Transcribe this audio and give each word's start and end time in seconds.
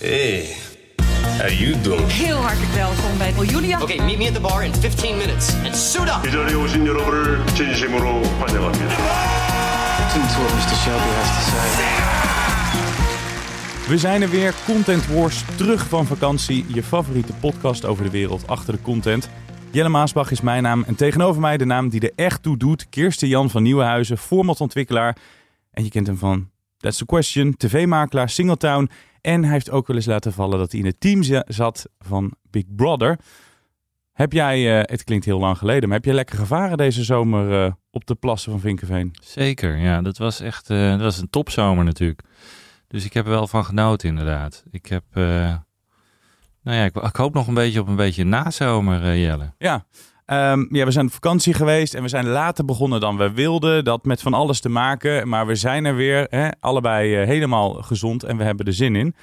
Hey, 0.00 0.55
how 1.37 1.49
you 1.49 1.81
doing? 1.81 2.07
Heel 2.11 2.37
hartelijk 2.37 2.71
welkom 2.71 3.17
bij 3.17 3.33
Miljoenenjacht. 3.33 3.83
Okay, 3.83 4.05
meet 4.05 4.17
me 4.17 4.27
at 4.27 4.33
the 4.33 4.39
bar 4.39 4.63
in 4.63 4.73
15 4.73 5.17
minutes 5.17 5.53
and 5.65 5.75
suit 5.75 6.07
up. 6.09 6.27
이 6.27 6.31
자리에 6.31 6.55
오신 6.55 6.85
여러분을 6.85 7.45
진심으로 7.45 8.23
환영합니다. 8.23 8.95
Listen 9.99 10.21
to 10.21 10.41
what 10.41 10.53
Mr. 10.53 10.75
Shelby 10.83 11.09
has 11.15 11.29
to 11.35 11.41
say. 11.51 11.69
We 13.89 13.97
zijn 13.97 14.21
er 14.21 14.29
weer, 14.29 14.53
Content 14.65 15.07
Wars, 15.07 15.43
terug 15.55 15.87
van 15.87 16.05
vakantie. 16.05 16.65
Je 16.67 16.83
favoriete 16.83 17.33
podcast 17.33 17.85
over 17.85 18.03
de 18.03 18.09
wereld 18.09 18.47
achter 18.47 18.73
de 18.73 18.81
content. 18.81 19.29
Jelle 19.71 19.89
Maasbach 19.89 20.31
is 20.31 20.41
mijn 20.41 20.63
naam 20.63 20.83
en 20.87 20.95
tegenover 20.95 21.41
mij 21.41 21.57
de 21.57 21.65
naam 21.65 21.89
die 21.89 22.01
er 22.01 22.11
echt 22.15 22.43
toe 22.43 22.57
doet. 22.57 22.89
Kirsten 22.89 23.27
Jan 23.27 23.49
van 23.49 23.63
Nieuwenhuizen, 23.63 24.17
formatontwikkelaar. 24.17 25.17
En 25.71 25.83
je 25.83 25.89
kent 25.89 26.07
hem 26.07 26.17
van 26.17 26.49
That's 26.77 26.97
the 26.97 27.05
Question, 27.05 27.57
tv-makelaar, 27.57 28.29
Singletown. 28.29 28.89
En 29.21 29.43
hij 29.43 29.51
heeft 29.51 29.69
ook 29.71 29.87
wel 29.87 29.95
eens 29.95 30.05
laten 30.05 30.33
vallen 30.33 30.57
dat 30.59 30.71
hij 30.71 30.79
in 30.79 30.85
het 30.85 30.99
team 30.99 31.23
za- 31.23 31.45
zat 31.47 31.89
van 31.99 32.33
Big 32.49 32.63
Brother. 32.75 33.19
Heb 34.11 34.33
jij, 34.33 34.79
eh, 34.79 34.83
het 34.91 35.03
klinkt 35.03 35.25
heel 35.25 35.39
lang 35.39 35.57
geleden, 35.57 35.87
maar 35.87 35.97
heb 35.97 36.05
jij 36.05 36.13
lekker 36.13 36.37
gevaren 36.37 36.77
deze 36.77 37.03
zomer 37.03 37.65
eh, 37.65 37.71
op 37.91 38.05
de 38.05 38.15
plassen 38.15 38.51
van 38.51 38.59
Vinkenveen? 38.61 39.15
Zeker, 39.23 39.77
ja. 39.77 40.01
Dat 40.01 40.17
was 40.17 40.39
echt 40.39 40.69
eh, 40.69 40.89
dat 40.91 41.01
was 41.01 41.17
een 41.17 41.29
topzomer 41.29 41.83
natuurlijk. 41.83 42.21
Dus 42.87 43.05
ik 43.05 43.13
heb 43.13 43.25
er 43.25 43.31
wel 43.31 43.47
van 43.47 43.65
genoten 43.65 44.09
inderdaad. 44.09 44.63
Ik 44.71 44.85
heb, 44.85 45.03
nou 46.63 46.77
ja, 46.77 46.83
ik, 46.83 46.95
ik 46.95 47.15
hoop 47.15 47.33
nog 47.33 47.47
een 47.47 47.53
beetje 47.53 47.79
op 47.79 47.87
een 47.87 47.95
beetje 47.95 48.23
nazomer, 48.23 49.17
Jelle. 49.17 49.53
Ja. 49.57 49.85
Ehm, 50.31 50.65
ja, 50.69 50.85
we 50.85 50.91
zijn 50.91 51.05
op 51.05 51.11
vakantie 51.11 51.53
geweest 51.53 51.93
en 51.93 52.01
we 52.01 52.07
zijn 52.07 52.27
later 52.27 52.65
begonnen 52.65 52.99
dan 52.99 53.17
we 53.17 53.31
wilden. 53.31 53.83
Dat 53.83 54.05
met 54.05 54.21
van 54.21 54.33
alles 54.33 54.59
te 54.59 54.69
maken, 54.69 55.27
maar 55.27 55.47
we 55.47 55.55
zijn 55.55 55.85
er 55.85 55.95
weer. 55.95 56.27
Hè, 56.29 56.49
allebei 56.59 57.15
eh, 57.15 57.27
helemaal 57.27 57.73
gezond 57.73 58.23
en 58.23 58.37
we 58.37 58.43
hebben 58.43 58.65
er 58.65 58.73
zin 58.73 58.95
in. 58.95 59.15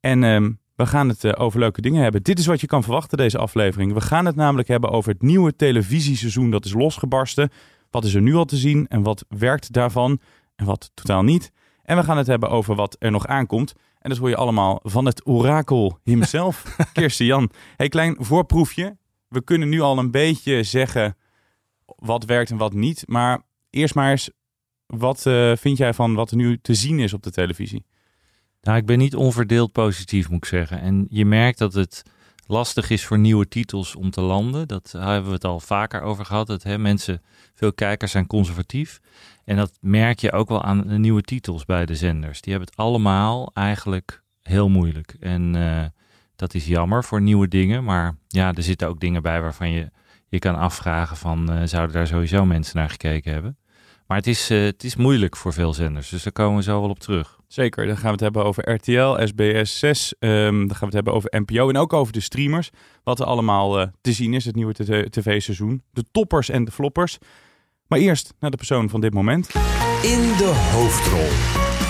En 0.00 0.24
ehm, 0.24 0.52
we 0.76 0.86
gaan 0.86 1.08
het 1.08 1.24
eh, 1.24 1.32
over 1.42 1.58
leuke 1.58 1.80
dingen 1.80 2.02
hebben. 2.02 2.22
Dit 2.22 2.38
is 2.38 2.46
wat 2.46 2.60
je 2.60 2.66
kan 2.66 2.82
verwachten 2.82 3.18
deze 3.18 3.38
aflevering. 3.38 3.92
We 3.92 4.00
gaan 4.00 4.26
het 4.26 4.36
namelijk 4.36 4.68
hebben 4.68 4.90
over 4.90 5.12
het 5.12 5.22
nieuwe 5.22 5.56
televisieseizoen 5.56 6.50
dat 6.50 6.64
is 6.64 6.72
losgebarsten. 6.72 7.50
Wat 7.90 8.04
is 8.04 8.14
er 8.14 8.22
nu 8.22 8.34
al 8.34 8.44
te 8.44 8.56
zien 8.56 8.86
en 8.88 9.02
wat 9.02 9.24
werkt 9.28 9.72
daarvan 9.72 10.20
en 10.56 10.64
wat 10.64 10.90
totaal 10.94 11.22
niet. 11.22 11.52
En 11.82 11.96
we 11.96 12.02
gaan 12.02 12.16
het 12.16 12.26
hebben 12.26 12.50
over 12.50 12.74
wat 12.74 12.96
er 12.98 13.10
nog 13.10 13.26
aankomt. 13.26 13.74
En 13.98 14.10
dat 14.10 14.18
hoor 14.18 14.28
je 14.28 14.36
allemaal 14.36 14.80
van 14.82 15.04
het 15.04 15.26
orakel 15.26 15.98
himself, 16.02 16.76
Kirsten 16.92 17.26
Jan. 17.26 17.50
Hey, 17.76 17.88
klein 17.88 18.16
voorproefje. 18.18 18.96
We 19.34 19.44
kunnen 19.44 19.68
nu 19.68 19.80
al 19.80 19.98
een 19.98 20.10
beetje 20.10 20.62
zeggen 20.62 21.16
wat 21.84 22.24
werkt 22.24 22.50
en 22.50 22.56
wat 22.56 22.72
niet. 22.72 23.02
Maar 23.06 23.42
eerst 23.70 23.94
maar 23.94 24.10
eens, 24.10 24.30
wat 24.86 25.26
eh, 25.26 25.52
vind 25.56 25.76
jij 25.76 25.94
van 25.94 26.14
wat 26.14 26.30
er 26.30 26.36
nu 26.36 26.58
te 26.62 26.74
zien 26.74 26.98
is 26.98 27.12
op 27.12 27.22
de 27.22 27.30
televisie? 27.30 27.84
Nou, 28.60 28.78
ik 28.78 28.86
ben 28.86 28.98
niet 28.98 29.16
onverdeeld 29.16 29.72
positief, 29.72 30.28
moet 30.28 30.38
ik 30.38 30.44
zeggen. 30.44 30.80
En 30.80 31.06
je 31.08 31.24
merkt 31.24 31.58
dat 31.58 31.72
het 31.72 32.02
lastig 32.46 32.90
is 32.90 33.04
voor 33.04 33.18
nieuwe 33.18 33.48
titels 33.48 33.94
om 33.94 34.10
te 34.10 34.20
landen. 34.20 34.68
Dat 34.68 34.92
hebben 34.98 35.28
we 35.28 35.34
het 35.34 35.44
al 35.44 35.60
vaker 35.60 36.02
over 36.02 36.24
gehad. 36.24 36.46
Dat 36.46 36.62
hè, 36.62 36.78
mensen, 36.78 37.22
veel 37.54 37.72
kijkers 37.72 38.10
zijn 38.12 38.26
conservatief. 38.26 39.00
En 39.44 39.56
dat 39.56 39.78
merk 39.80 40.18
je 40.18 40.32
ook 40.32 40.48
wel 40.48 40.62
aan 40.62 40.86
de 40.86 40.98
nieuwe 40.98 41.22
titels 41.22 41.64
bij 41.64 41.86
de 41.86 41.94
zenders. 41.94 42.40
Die 42.40 42.52
hebben 42.52 42.70
het 42.70 42.80
allemaal 42.80 43.50
eigenlijk 43.54 44.22
heel 44.42 44.68
moeilijk. 44.68 45.16
En 45.20 45.54
eh, 45.54 45.84
dat 46.36 46.54
is 46.54 46.66
jammer 46.66 47.04
voor 47.04 47.20
nieuwe 47.20 47.48
dingen. 47.48 47.84
Maar 47.84 48.16
ja, 48.28 48.52
er 48.52 48.62
zitten 48.62 48.88
ook 48.88 49.00
dingen 49.00 49.22
bij 49.22 49.40
waarvan 49.40 49.70
je 49.70 49.90
je 50.28 50.38
kan 50.38 50.56
afvragen 50.56 51.16
van... 51.16 51.52
eh, 51.52 51.62
zouden 51.64 51.96
daar 51.96 52.06
sowieso 52.06 52.44
mensen 52.44 52.76
naar 52.76 52.90
gekeken 52.90 53.32
hebben? 53.32 53.58
Maar 54.06 54.16
het 54.16 54.26
is, 54.26 54.50
eh, 54.50 54.62
het 54.62 54.84
is 54.84 54.96
moeilijk 54.96 55.36
voor 55.36 55.52
veel 55.52 55.72
zenders. 55.74 56.08
Dus 56.08 56.22
daar 56.22 56.32
komen 56.32 56.56
we 56.56 56.62
zo 56.62 56.80
wel 56.80 56.90
op 56.90 56.98
terug. 56.98 57.38
Zeker, 57.48 57.86
dan 57.86 57.94
gaan 57.96 58.04
we 58.04 58.10
het 58.10 58.20
hebben 58.20 58.44
over 58.44 58.72
RTL, 58.72 59.26
SBS 59.26 59.78
6. 59.78 60.14
ehm, 60.18 60.32
dan 60.66 60.70
gaan 60.70 60.78
we 60.78 60.84
het 60.84 60.92
hebben 60.94 61.12
over 61.12 61.40
NPO 61.40 61.68
en 61.68 61.76
ook 61.76 61.92
over 61.92 62.12
de 62.12 62.20
streamers. 62.20 62.70
Wat 63.04 63.20
er 63.20 63.26
allemaal 63.26 63.80
eh, 63.80 63.86
te 64.00 64.12
zien 64.12 64.34
is, 64.34 64.44
het 64.44 64.54
nieuwe 64.54 64.72
tv- 64.72 65.08
tv-seizoen. 65.08 65.82
De 65.90 66.04
toppers 66.12 66.48
en 66.48 66.64
de 66.64 66.70
floppers. 66.70 67.18
Maar 67.86 67.98
eerst 67.98 68.34
naar 68.40 68.50
de 68.50 68.56
persoon 68.56 68.88
van 68.88 69.00
dit 69.00 69.14
moment. 69.14 69.46
In 70.02 70.20
de 70.36 70.70
hoofdrol. 70.72 71.83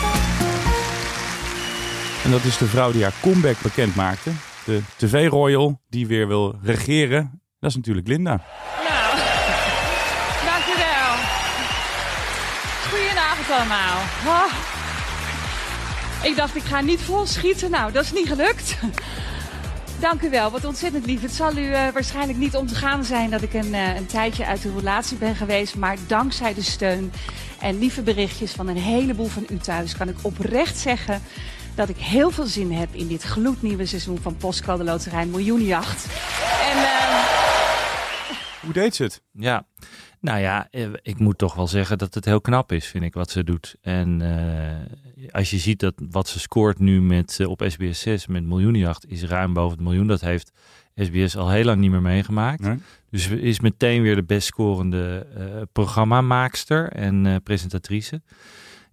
En 2.24 2.30
dat 2.30 2.44
is 2.44 2.58
de 2.58 2.66
vrouw 2.66 2.92
die 2.92 3.02
haar 3.02 3.12
comeback 3.20 3.60
bekend 3.62 3.94
maakte. 3.94 4.30
De 4.64 4.80
tv-royal 4.96 5.80
die 5.88 6.06
weer 6.06 6.28
wil 6.28 6.54
regeren. 6.62 7.40
Dat 7.60 7.70
is 7.70 7.76
natuurlijk 7.76 8.08
Linda. 8.08 8.40
Nou, 8.88 9.16
dank 10.44 10.64
u 10.64 10.76
wel. 10.76 11.14
Goedenavond 12.90 13.50
allemaal. 13.50 13.98
Ah. 14.26 14.52
Ik 16.22 16.36
dacht, 16.36 16.56
ik 16.56 16.62
ga 16.62 16.80
niet 16.80 17.00
vol 17.00 17.26
schieten. 17.26 17.70
Nou, 17.70 17.92
dat 17.92 18.04
is 18.04 18.12
niet 18.12 18.28
gelukt. 18.28 18.76
Dank 19.98 20.22
u 20.22 20.30
wel, 20.30 20.50
wat 20.50 20.64
ontzettend 20.64 21.06
lief. 21.06 21.22
Het 21.22 21.32
zal 21.32 21.56
u 21.56 21.72
eh, 21.72 21.88
waarschijnlijk 21.92 22.38
niet 22.38 22.56
ontgaan 22.56 23.04
zijn 23.04 23.30
dat 23.30 23.42
ik 23.42 23.54
een, 23.54 23.74
eh, 23.74 23.96
een 23.96 24.06
tijdje 24.06 24.46
uit 24.46 24.62
de 24.62 24.72
relatie 24.76 25.16
ben 25.16 25.36
geweest. 25.36 25.76
Maar 25.76 25.96
dankzij 26.06 26.54
de 26.54 26.62
steun 26.62 27.12
en 27.60 27.78
lieve 27.78 28.02
berichtjes 28.02 28.52
van 28.52 28.68
een 28.68 28.76
heleboel 28.76 29.28
van 29.28 29.46
u 29.48 29.58
thuis... 29.58 29.96
kan 29.96 30.08
ik 30.08 30.16
oprecht 30.22 30.78
zeggen 30.78 31.22
dat 31.74 31.88
ik 31.88 31.96
heel 31.96 32.30
veel 32.30 32.46
zin 32.46 32.72
heb 32.72 32.88
in 32.94 33.08
dit 33.08 33.22
gloednieuwe 33.22 33.86
seizoen 33.86 34.18
van 34.18 34.36
Postcode 34.36 34.84
Loterij 34.84 35.26
Miljoenenjacht. 35.26 36.06
En... 36.72 36.76
eh, 36.78 37.24
Hoe 38.62 38.72
deed 38.72 38.94
ze 38.94 39.02
het? 39.02 39.22
Ja, 39.32 39.66
nou 40.20 40.38
ja, 40.40 40.68
eh, 40.70 40.86
ik 41.02 41.18
moet 41.18 41.38
toch 41.38 41.54
wel 41.54 41.66
zeggen 41.66 41.98
dat 41.98 42.14
het 42.14 42.24
heel 42.24 42.40
knap 42.40 42.72
is, 42.72 42.86
vind 42.86 43.04
ik, 43.04 43.14
wat 43.14 43.30
ze 43.30 43.44
doet. 43.44 43.74
En 43.80 44.20
eh, 44.22 45.30
als 45.32 45.50
je 45.50 45.58
ziet 45.58 45.80
dat 45.80 45.94
wat 46.10 46.28
ze 46.28 46.40
scoort 46.40 46.78
nu 46.78 47.02
met, 47.02 47.40
op 47.46 47.64
SBS 47.68 48.00
6 48.00 48.26
met 48.26 48.44
miljoenenjacht, 48.44 49.06
is 49.08 49.22
ruim 49.22 49.52
boven 49.52 49.76
het 49.76 49.86
miljoen. 49.86 50.06
Dat 50.06 50.20
heeft 50.20 50.50
SBS 50.96 51.36
al 51.36 51.50
heel 51.50 51.64
lang 51.64 51.80
niet 51.80 51.90
meer 51.90 52.02
meegemaakt. 52.02 52.60
Nee? 52.60 52.76
Dus 53.10 53.22
ze 53.22 53.40
is 53.40 53.60
meteen 53.60 54.02
weer 54.02 54.14
de 54.14 54.22
best 54.24 54.46
scorende 54.46 55.26
eh 55.36 55.62
programmamaakster 55.72 56.88
en 56.92 57.26
eh, 57.26 57.34
presentatrice. 57.42 58.22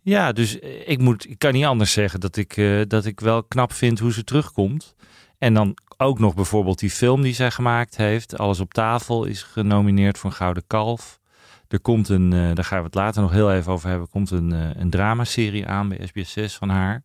Ja, 0.04 0.32
dus 0.32 0.60
eh, 0.60 0.90
ik, 0.90 1.00
moet, 1.00 1.30
ik 1.30 1.40
kan 1.40 1.54
niet 1.54 1.66
anders 1.66 1.92
zeggen 1.92 2.20
dat 2.20 2.38
ik, 2.38 2.58
eh, 2.58 2.82
dat 2.88 3.06
ik 3.06 3.20
wel 3.20 3.44
knap 3.44 3.74
vind 3.74 4.00
hoe 4.00 4.14
ze 4.14 4.24
terugkomt. 4.24 4.96
En 5.38 5.54
dan 5.54 5.78
ook 5.98 6.20
nog 6.20 6.36
bijvoorbeeld 6.36 6.80
die 6.80 6.90
film 6.90 7.22
die 7.22 7.34
zij 7.34 7.52
gemaakt 7.52 7.98
heeft. 7.98 8.38
Alles 8.38 8.60
op 8.60 8.74
tafel 8.74 9.26
is 9.26 9.44
genomineerd 9.44 10.18
voor 10.18 10.30
een 10.30 10.36
Gouden 10.36 10.64
Kalf. 10.68 11.20
Er 11.68 11.80
komt 11.80 12.10
een, 12.10 12.34
eh, 12.34 12.54
daar 12.54 12.64
gaan 12.64 12.80
we 12.80 12.86
het 12.86 12.96
later 12.96 13.22
nog 13.22 13.32
heel 13.32 13.52
even 13.52 13.72
over 13.72 13.90
hebben, 13.90 14.10
komt 14.10 14.32
een, 14.32 14.52
een 14.82 14.90
dramaserie 14.90 15.68
aan 15.68 15.90
bij 15.90 16.08
SBS 16.08 16.32
6 16.32 16.56
van 16.56 16.70
haar. 16.70 17.04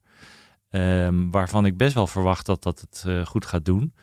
Ehm, 0.70 1.30
waarvan 1.30 1.66
ik 1.66 1.76
best 1.76 1.94
wel 1.94 2.06
verwacht 2.06 2.46
dat 2.46 2.62
dat 2.62 2.80
het 2.80 3.26
goed 3.26 3.46
gaat 3.46 3.64
doen. 3.64 3.94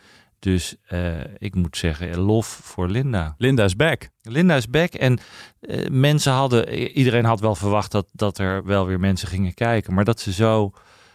Dus 0.43 0.75
eh, 0.87 1.19
ik 1.37 1.55
moet 1.55 1.77
zeggen, 1.77 2.17
lof 2.17 2.47
voor 2.47 2.87
Linda. 2.87 3.35
Linda 3.37 3.63
is 3.63 3.75
back. 3.75 4.09
Linda 4.21 4.55
is 4.55 4.69
back 4.69 4.93
en 4.93 5.19
eh, 5.59 5.89
mensen 5.89 6.31
hadden, 6.31 6.69
iedereen 6.97 7.25
had 7.25 7.39
wel 7.39 7.55
verwacht 7.55 7.91
dat, 7.91 8.07
dat 8.11 8.37
er 8.37 8.65
wel 8.65 8.85
weer 8.85 8.99
mensen 8.99 9.27
gingen 9.27 9.53
kijken. 9.53 9.93
Maar 9.93 10.03
dat 10.03 10.19
ze 10.19 10.33
zo 10.33 10.71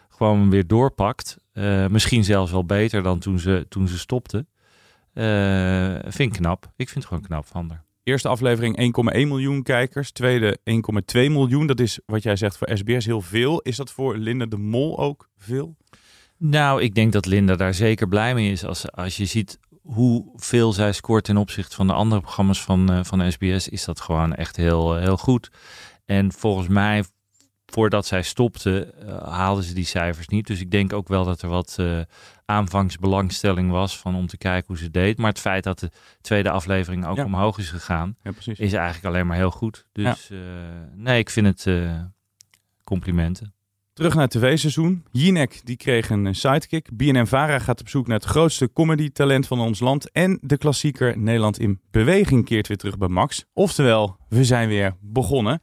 gewoon 0.09 0.51
weer 0.51 0.67
doorpakt, 0.67 1.37
eh, 1.53 1.87
misschien 1.87 2.25
zelfs 2.25 2.53
wel 2.53 2.65
beter 2.65 3.03
dan 3.03 3.19
toen 3.19 3.39
ze, 3.39 3.67
toen 3.69 3.89
ze 3.89 3.99
stopte, 3.99 4.47
vind 6.09 6.19
ik 6.19 6.33
knap. 6.33 6.65
Ik 6.77 6.89
vind 6.89 6.95
het 6.95 7.07
gewoon 7.07 7.23
knap 7.23 7.47
van 7.47 7.71
haar. 7.71 7.85
Eerste 8.03 8.29
aflevering 8.29 8.77
1,1 8.77 9.29
miljoen 9.29 9.63
kijkers. 9.63 10.11
Tweede 10.11 10.59
1,2 10.65 11.31
miljoen. 11.31 11.67
Dat 11.67 11.81
is 11.81 12.01
wat 12.07 12.23
jij 12.23 12.37
zegt 12.37 12.57
voor 12.57 12.71
SBS 12.73 13.07
heel 13.07 13.21
veel. 13.21 13.61
Is 13.61 13.77
dat 13.77 13.91
voor 13.91 14.17
Linda 14.17 14.47
de 14.47 14.57
Mol 14.57 14.99
ook 14.99 15.29
veel? 15.37 15.77
Nou, 16.39 16.83
ik 16.83 16.95
denk 16.95 17.13
dat 17.13 17.27
Linda 17.27 17.57
daar 17.57 17.75
zeker 17.75 18.09
blij 18.09 18.35
mee 18.35 18.51
is. 18.53 18.65
Als, 18.65 18.93
als 18.93 19.17
je 19.17 19.25
ziet 19.25 19.59
hoeveel 19.83 20.73
zij 20.73 20.93
scoort 20.93 21.25
ten 21.25 21.37
opzichte 21.37 21.77
van 21.77 21.87
de 21.87 21.93
andere 21.93 22.21
programma's 22.21 22.63
van, 22.63 22.93
eh, 22.93 23.05
van 23.05 23.33
SBS, 23.33 23.69
is 23.69 23.85
dat 23.85 24.01
gewoon 24.01 24.35
echt 24.35 24.57
heel, 24.57 24.97
eh, 24.97 25.03
heel 25.03 25.17
goed. 25.17 25.51
En 26.05 26.33
volgens 26.33 26.69
mij, 26.69 27.05
voordat 27.67 28.07
zij 28.07 28.23
stopte, 28.23 28.85
eh, 28.85 29.23
haalden 29.33 29.65
ze 29.65 29.75
die 29.75 29.85
cijfers 29.85 30.29
niet. 30.29 30.47
Dus 30.47 30.61
ik 30.61 30.71
denk 30.71 30.93
ook 30.93 31.09
wel 31.09 31.25
dat 31.25 31.43
er 31.43 31.49
wat 31.49 31.79
aanvangsbelangstelling 32.45 33.71
was 33.71 33.99
van 33.99 34.15
om 34.15 34.27
te 34.27 34.37
kijken 34.37 34.67
hoe 34.67 34.79
ze 34.79 34.91
deed. 34.91 35.19
Maar 35.19 35.31
het 35.31 35.41
feit 35.41 35.65
dat 35.65 35.79
de 35.79 35.91
tweede 36.21 36.51
aflevering 36.51 37.07
ook 37.07 37.17
Ja. 37.17 37.25
omhoog 37.25 37.59
is 37.59 37.71
gegaan, 37.71 38.17
Ja, 38.23 38.33
is 38.45 38.73
eigenlijk 38.73 39.05
alleen 39.05 39.27
maar 39.27 39.37
heel 39.37 39.51
goed. 39.51 39.87
Dus 39.93 40.31
nee, 40.95 41.19
ik 41.19 41.31
vind 41.31 41.47
het 41.65 41.67
complimenten. 42.85 43.55
Terug 43.99 44.15
naar 44.15 44.23
het 44.23 44.31
tv-seizoen. 44.31 45.05
Jinek 45.11 45.61
die 45.65 45.77
kreeg 45.77 46.11
een 46.11 46.35
sidekick. 46.35 46.89
BNN-Vara 46.97 47.59
gaat 47.59 47.81
op 47.81 47.89
zoek 47.89 48.07
naar 48.07 48.17
het 48.17 48.29
grootste 48.29 48.73
comedy-talent 48.73 49.47
van 49.47 49.61
ons 49.61 49.81
land. 49.81 50.11
En 50.11 50.39
de 50.43 50.59
klassieker 50.59 51.19
Nederland 51.19 51.59
in 51.59 51.81
Beweging 51.91 52.45
keert 52.45 52.69
weer 52.69 52.77
terug 52.77 52.99
bij 52.99 53.09
Max. 53.09 53.45
Oftewel, 53.53 54.17
we 54.29 54.45
zijn 54.45 54.69
weer 54.69 54.97
begonnen. 55.01 55.63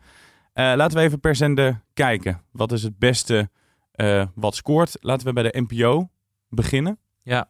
Eh, 0.53 0.73
laten 0.75 0.97
we 0.97 1.03
even 1.03 1.19
per 1.19 1.35
zender 1.35 1.83
kijken. 1.93 2.41
Wat 2.51 2.71
is 2.71 2.83
het 2.83 2.99
beste 2.99 3.49
eh, 3.91 4.25
wat 4.33 4.55
scoort? 4.55 4.97
Laten 4.99 5.27
we 5.27 5.33
bij 5.33 5.43
de 5.43 5.65
NPO 5.67 6.09
beginnen. 6.49 6.97
Ja. 7.23 7.49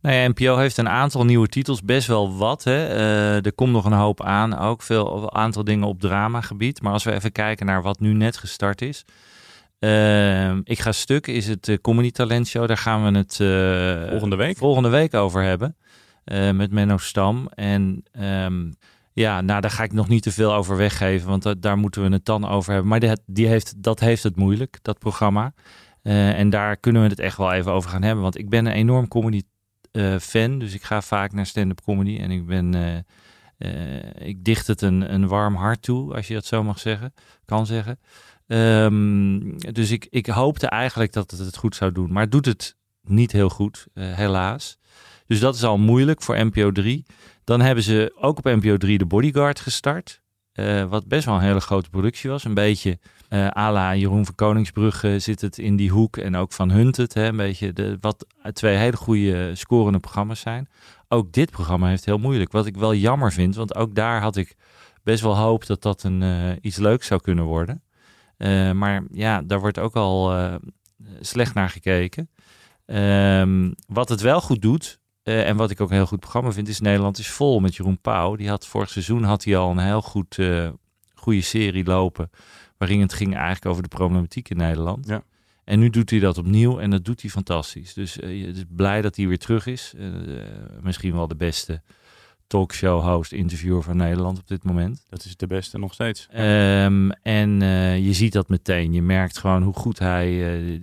Nou 0.00 0.14
ja, 0.14 0.28
NPO 0.28 0.56
heeft 0.56 0.76
een 0.76 0.88
aantal 0.88 1.24
nieuwe 1.24 1.48
titels, 1.48 1.82
best 1.82 2.06
wel 2.06 2.36
wat. 2.36 2.64
Hè. 2.64 2.86
Eh, 2.86 3.44
er 3.44 3.52
komt 3.52 3.72
nog 3.72 3.84
een 3.84 3.92
hoop 3.92 4.22
aan, 4.22 4.58
ook 4.58 4.82
veel 4.82 5.32
aantal 5.32 5.64
dingen 5.64 5.88
op 5.88 6.00
dramagebied. 6.00 6.82
Maar 6.82 6.92
als 6.92 7.04
we 7.04 7.12
even 7.12 7.32
kijken 7.32 7.66
naar 7.66 7.82
wat 7.82 8.00
nu 8.00 8.12
net 8.12 8.36
gestart 8.36 8.82
is. 8.82 9.04
Ehm, 9.78 10.60
ik 10.64 10.78
ga 10.78 10.92
stuk 10.92 11.26
is 11.26 11.46
het 11.46 11.68
uh, 11.68 11.76
Comedy 11.76 12.10
Talent 12.10 12.48
Show. 12.48 12.68
Daar 12.68 12.76
gaan 12.76 13.04
we 13.04 13.18
het 13.18 13.38
uh, 13.38 14.10
volgende 14.10 14.36
week 14.36 14.56
volgende 14.56 14.88
week 14.88 15.14
over 15.14 15.42
hebben. 15.42 15.76
Uh, 16.24 16.50
met 16.50 16.72
Menno 16.72 16.96
Stam. 16.96 17.48
En 17.48 18.02
um, 18.20 18.74
ja, 19.12 19.40
nou 19.40 19.60
daar 19.60 19.70
ga 19.70 19.82
ik 19.82 19.92
nog 19.92 20.08
niet 20.08 20.22
te 20.22 20.32
veel 20.32 20.54
over 20.54 20.76
weggeven. 20.76 21.28
Want 21.28 21.62
daar 21.62 21.78
moeten 21.78 22.02
we 22.02 22.08
het 22.08 22.24
dan 22.24 22.48
over 22.48 22.72
hebben. 22.72 22.90
Maar 22.90 23.00
die, 23.00 23.12
die 23.26 23.46
heeft, 23.46 23.82
dat 23.82 24.00
heeft 24.00 24.22
het 24.22 24.36
moeilijk, 24.36 24.78
dat 24.82 24.98
programma. 24.98 25.52
en 26.02 26.50
daar 26.50 26.76
kunnen 26.76 27.02
we 27.02 27.08
het 27.08 27.18
echt 27.18 27.36
wel 27.36 27.52
even 27.52 27.72
over 27.72 27.90
gaan 27.90 28.02
hebben. 28.02 28.22
Want 28.22 28.38
ik 28.38 28.48
ben 28.48 28.66
een 28.66 28.72
enorm 28.72 29.08
comedy 29.08 29.42
fan. 30.20 30.58
Dus 30.58 30.74
ik 30.74 30.82
ga 30.82 31.02
vaak 31.02 31.32
naar 31.32 31.46
stand-up 31.46 31.80
comedy. 31.80 32.18
En 32.18 32.30
ik 32.30 32.46
ben... 32.46 32.74
ik 34.18 34.44
dicht 34.44 34.66
het 34.66 34.82
een, 34.82 35.14
een 35.14 35.26
warm 35.26 35.54
hart 35.54 35.82
toe, 35.82 36.14
als 36.14 36.28
je 36.28 36.34
dat 36.34 36.44
zo 36.44 36.62
mag 36.62 36.78
zeggen, 36.78 37.14
kan 37.44 37.66
zeggen. 37.66 37.98
Um, 38.50 39.58
dus 39.58 39.90
ik, 39.90 40.06
ik 40.10 40.26
hoopte 40.26 40.66
eigenlijk 40.66 41.12
dat 41.12 41.30
het 41.30 41.40
het 41.40 41.56
goed 41.56 41.74
zou 41.74 41.92
doen. 41.92 42.12
Maar 42.12 42.22
het 42.22 42.32
doet 42.32 42.46
het 42.46 42.76
niet 43.02 43.32
heel 43.32 43.48
goed, 43.48 43.86
uh, 43.94 44.14
helaas. 44.14 44.78
Dus 45.26 45.40
dat 45.40 45.54
is 45.54 45.64
al 45.64 45.78
moeilijk 45.78 46.22
voor 46.22 46.44
NPO 46.44 46.72
3. 46.72 47.06
Dan 47.44 47.60
hebben 47.60 47.84
ze 47.84 48.16
ook 48.20 48.38
op 48.38 48.44
NPO 48.44 48.76
3 48.76 48.98
de 48.98 49.06
Bodyguard 49.06 49.60
gestart. 49.60 50.22
Uh, 50.54 50.84
wat 50.84 51.06
best 51.06 51.24
wel 51.24 51.34
een 51.34 51.40
hele 51.40 51.60
grote 51.60 51.90
productie 51.90 52.30
was. 52.30 52.44
Een 52.44 52.54
beetje 52.54 52.98
uh, 53.30 53.46
à 53.46 53.72
la 53.72 53.94
Jeroen 53.94 54.24
van 54.24 54.34
Koningsbrugge 54.34 55.18
zit 55.18 55.40
het 55.40 55.58
in 55.58 55.76
die 55.76 55.90
hoek. 55.90 56.16
En 56.16 56.36
ook 56.36 56.52
van 56.52 56.70
Hunted. 56.70 57.14
Hè, 57.14 57.26
een 57.26 57.36
beetje 57.36 57.72
de, 57.72 57.98
wat 58.00 58.26
twee 58.52 58.76
hele 58.76 58.96
goede 58.96 59.54
scorende 59.54 59.98
programma's 59.98 60.40
zijn. 60.40 60.68
Ook 61.08 61.32
dit 61.32 61.50
programma 61.50 61.88
heeft 61.88 62.04
heel 62.04 62.18
moeilijk. 62.18 62.52
Wat 62.52 62.66
ik 62.66 62.76
wel 62.76 62.94
jammer 62.94 63.32
vind. 63.32 63.54
Want 63.54 63.74
ook 63.74 63.94
daar 63.94 64.20
had 64.20 64.36
ik 64.36 64.56
best 65.02 65.22
wel 65.22 65.36
hoop 65.36 65.66
dat 65.66 65.82
dat 65.82 66.02
een, 66.02 66.58
iets 66.60 66.76
leuks 66.76 67.06
zou 67.06 67.20
kunnen 67.20 67.44
worden. 67.44 67.82
Uh, 68.38 68.72
maar 68.72 69.02
ja, 69.10 69.42
daar 69.42 69.60
wordt 69.60 69.78
ook 69.78 69.96
al 69.96 70.36
uh, 70.36 70.54
slecht 71.20 71.54
naar 71.54 71.70
gekeken. 71.70 72.30
Um, 72.86 73.74
wat 73.86 74.08
het 74.08 74.20
wel 74.20 74.40
goed 74.40 74.62
doet, 74.62 75.00
uh, 75.24 75.48
en 75.48 75.56
wat 75.56 75.70
ik 75.70 75.80
ook 75.80 75.88
een 75.88 75.96
heel 75.96 76.06
goed 76.06 76.20
programma 76.20 76.52
vind, 76.52 76.68
is 76.68 76.80
Nederland 76.80 77.18
is 77.18 77.30
vol 77.30 77.60
met 77.60 77.76
Jeroen 77.76 78.00
Pauw. 78.00 78.36
Die 78.36 78.48
had 78.48 78.66
vorig 78.66 78.90
seizoen 78.90 79.22
had 79.22 79.44
hij 79.44 79.56
al 79.56 79.70
een 79.70 79.78
heel 79.78 80.02
goed, 80.02 80.38
goede 81.14 81.40
serie 81.40 81.84
lopen. 81.84 82.30
Waarin 82.76 83.00
het 83.00 83.12
ging 83.12 83.34
eigenlijk 83.34 83.66
over 83.66 83.82
de 83.82 83.88
problematiek 83.88 84.48
in 84.48 84.56
Nederland. 84.56 85.06
Ja. 85.06 85.22
En 85.64 85.78
nu 85.78 85.90
doet 85.90 86.10
hij 86.10 86.18
dat 86.18 86.38
opnieuw 86.38 86.78
en 86.78 86.90
dat 86.90 87.04
doet 87.04 87.20
hij 87.20 87.30
fantastisch. 87.30 87.94
Dus 87.94 88.14
je 88.14 88.46
is 88.46 88.64
blij 88.68 89.02
dat 89.02 89.16
hij 89.16 89.26
weer 89.26 89.38
terug 89.38 89.66
is. 89.66 89.94
misschien 90.80 91.12
wel 91.12 91.28
de 91.28 91.36
beste 91.36 91.82
talkshow 92.48 93.02
host, 93.02 93.32
interviewer 93.32 93.82
van 93.82 93.96
Nederland 93.96 94.38
op 94.38 94.48
dit 94.48 94.64
moment. 94.64 95.04
Dat 95.08 95.24
is 95.24 95.36
de 95.36 95.46
beste 95.46 95.78
nog 95.78 95.92
steeds. 95.92 96.28
Um, 96.36 97.10
en 97.10 97.60
uh, 97.60 97.98
je 97.98 98.12
ziet 98.12 98.32
dat 98.32 98.48
meteen. 98.48 98.92
Je 98.92 99.02
merkt 99.02 99.38
gewoon 99.38 99.62
hoe 99.62 99.74
goed 99.74 99.98
hij 99.98 100.60
uh, 100.60 100.80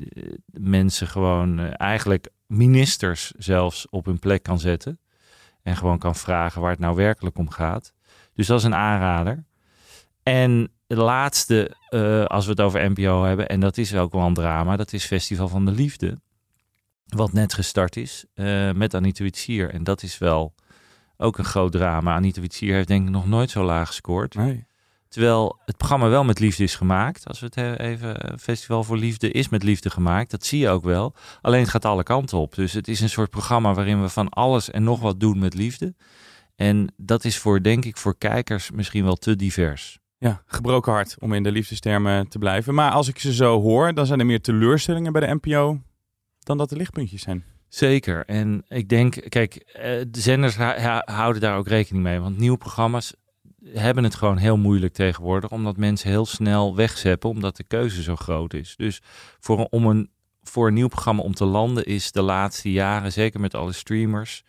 mensen 0.52 1.08
gewoon 1.08 1.60
uh, 1.60 1.68
eigenlijk 1.74 2.30
ministers 2.48 3.32
zelfs 3.38 3.90
op 3.90 4.06
hun 4.06 4.20
plek 4.20 4.44
kan 4.44 4.60
zetten. 4.60 5.00
En 5.62 5.76
gewoon 5.76 5.98
kan 5.98 6.16
vragen 6.16 6.62
waar 6.62 6.72
het 6.72 6.80
nou 6.80 6.96
werkelijk 6.96 7.38
om 7.38 7.50
gaat. 7.50 7.94
Dus 8.34 8.48
dat 8.48 8.60
is 8.60 8.66
een 8.66 8.76
aanrader. 8.76 9.44
En 10.24 10.72
de 10.88 10.96
laatste, 10.96 11.76
als 12.28 12.46
we 12.46 12.52
het 12.52 12.62
over 12.62 12.92
NPO 12.92 13.24
hebben, 13.24 13.48
en 13.48 13.60
dat 13.60 13.78
is 13.78 13.96
ook 13.96 14.14
wel 14.14 14.22
een 14.22 14.34
drama, 14.34 14.76
dat 14.76 14.94
is 14.94 15.06
Festival 15.06 15.48
van 15.48 15.66
de 15.66 15.72
Liefde. 15.72 16.20
Wat 17.06 17.34
net 17.34 17.54
gestart 17.54 17.96
is 17.96 18.26
met 18.74 18.94
Anita 18.94 19.24
Witsier. 19.24 19.70
En 19.70 19.84
dat 19.84 20.04
is 20.04 20.18
wel 20.18 20.54
ook 21.18 21.38
een 21.38 21.46
groot 21.46 21.72
drama. 21.72 22.14
Anita 22.16 22.42
Witsier 22.42 22.74
heeft 22.74 22.88
denk 22.88 23.06
ik 23.06 23.12
nog 23.12 23.28
nooit 23.28 23.50
zo 23.50 23.64
laag 23.64 23.88
gescoord. 23.88 24.36
Nee. 24.36 24.66
Terwijl 25.08 25.60
het 25.66 25.78
programma 25.78 26.10
wel 26.10 26.24
met 26.24 26.40
liefde 26.40 26.64
is 26.64 26.76
gemaakt. 26.76 27.28
Als 27.28 27.40
we 27.40 27.46
het 27.46 27.80
even, 27.80 28.40
Festival 28.40 28.84
voor 28.84 28.98
Liefde 28.98 29.32
is 29.32 29.50
met 29.50 29.64
liefde 29.64 29.90
gemaakt. 29.90 30.32
Dat 30.32 30.46
zie 30.46 30.60
je 30.60 30.70
ook 30.70 30.84
wel. 30.84 31.14
Alleen 31.42 31.62
het 31.62 31.70
gaat 31.70 31.86
alle 31.86 32.04
kanten 32.04 32.38
op. 32.38 32.56
Dus 32.56 32.74
het 32.74 32.88
is 32.88 33.02
een 33.02 33.10
soort 33.10 33.30
programma 33.30 33.74
waarin 33.74 34.02
we 34.02 34.10
van 34.10 34.30
alles 34.30 34.72
en 34.72 34.84
nog 34.84 35.00
wat 35.00 35.20
doen 35.20 35.40
met 35.40 35.54
liefde. 35.54 35.96
En 36.56 36.94
dat 36.98 37.26
is 37.26 37.38
voor, 37.38 37.62
denk 37.62 37.86
ik, 37.86 37.98
voor 37.98 38.18
kijkers 38.18 38.72
misschien 38.72 39.04
wel 39.04 39.16
te 39.16 39.36
divers. 39.36 40.00
Ja, 40.18 40.44
gebroken 40.46 40.92
hart 40.92 41.16
om 41.20 41.34
in 41.34 41.44
de 41.44 41.52
liefdestermen 41.52 42.28
te 42.28 42.40
blijven. 42.40 42.74
Maar 42.74 42.92
als 42.92 43.08
ik 43.08 43.20
ze 43.20 43.34
zo 43.34 43.62
hoor, 43.62 43.94
dan 43.94 44.06
zijn 44.06 44.20
er 44.20 44.26
meer 44.26 44.42
teleurstellingen 44.42 45.12
bij 45.12 45.28
de 45.28 45.38
NPO 45.42 45.80
dan 46.40 46.58
dat 46.58 46.72
er 46.72 46.78
lichtpuntjes 46.78 47.22
zijn. 47.22 47.44
Zeker. 47.76 48.26
En 48.26 48.64
ik 48.68 48.90
denk, 48.90 49.30
kijk, 49.30 49.56
eh, 49.56 49.84
de 50.08 50.20
zenders 50.20 50.56
houden 51.06 51.42
daar 51.42 51.58
ook 51.58 51.68
rekening 51.68 52.04
mee. 52.04 52.20
Want 52.20 52.38
nieuwe 52.38 52.58
programma's 52.58 53.14
hebben 53.74 54.04
het 54.04 54.16
gewoon 54.16 54.38
heel 54.38 54.58
moeilijk 54.58 54.94
tegenwoordig. 54.94 55.52
Omdat 55.52 55.78
mensen 55.78 56.10
heel 56.10 56.26
snel 56.26 56.76
wegzeppen, 56.76 57.30
omdat 57.30 57.58
de 57.58 57.64
keuze 57.64 58.04
zo 58.04 58.16
groot 58.16 58.54
is. 58.54 58.76
Dus 58.76 59.02
voor, 59.40 59.68
om 59.70 59.86
een, 59.86 60.10
voor 60.44 60.68
een 60.68 60.74
nieuw 60.74 60.88
programma 60.88 61.22
om 61.22 61.34
te 61.34 61.46
landen 61.46 61.86
is 61.86 62.12
de 62.12 62.22
laatste 62.22 62.72
jaren, 62.72 63.12
zeker 63.12 63.40
met 63.40 63.54
alle 63.54 63.74
streamers... 63.74 64.44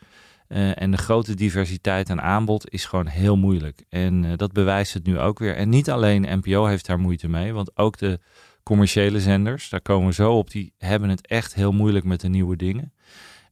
Uh, 0.49 0.83
en 0.83 0.91
de 0.91 0.97
grote 0.97 1.35
diversiteit 1.35 2.11
aan 2.11 2.21
aanbod 2.21 2.71
is 2.71 2.85
gewoon 2.85 3.07
heel 3.07 3.37
moeilijk. 3.37 3.85
En 3.89 4.25
uh, 4.25 4.33
dat 4.37 4.53
bewijst 4.53 4.95
het 4.95 5.07
nu 5.07 5.19
ook 5.19 5.39
weer. 5.39 5.57
En 5.57 5.69
niet 5.69 5.91
alleen 5.91 6.39
NPO 6.39 6.65
heeft 6.65 6.87
daar 6.87 6.99
moeite 6.99 7.29
mee, 7.29 7.53
want 7.53 7.77
ook 7.77 7.99
de 7.99 8.21
commerciële 8.67 9.21
zenders, 9.21 9.69
daar 9.69 9.81
komen 9.81 10.07
we 10.07 10.15
zo 10.15 10.33
op, 10.33 10.51
die 10.51 10.73
hebben 10.79 11.09
het 11.09 11.27
echt 11.27 11.55
heel 11.55 11.73
moeilijk 11.73 12.05
met 12.05 12.21
de 12.21 12.29
nieuwe 12.29 12.57
dingen. 12.57 12.93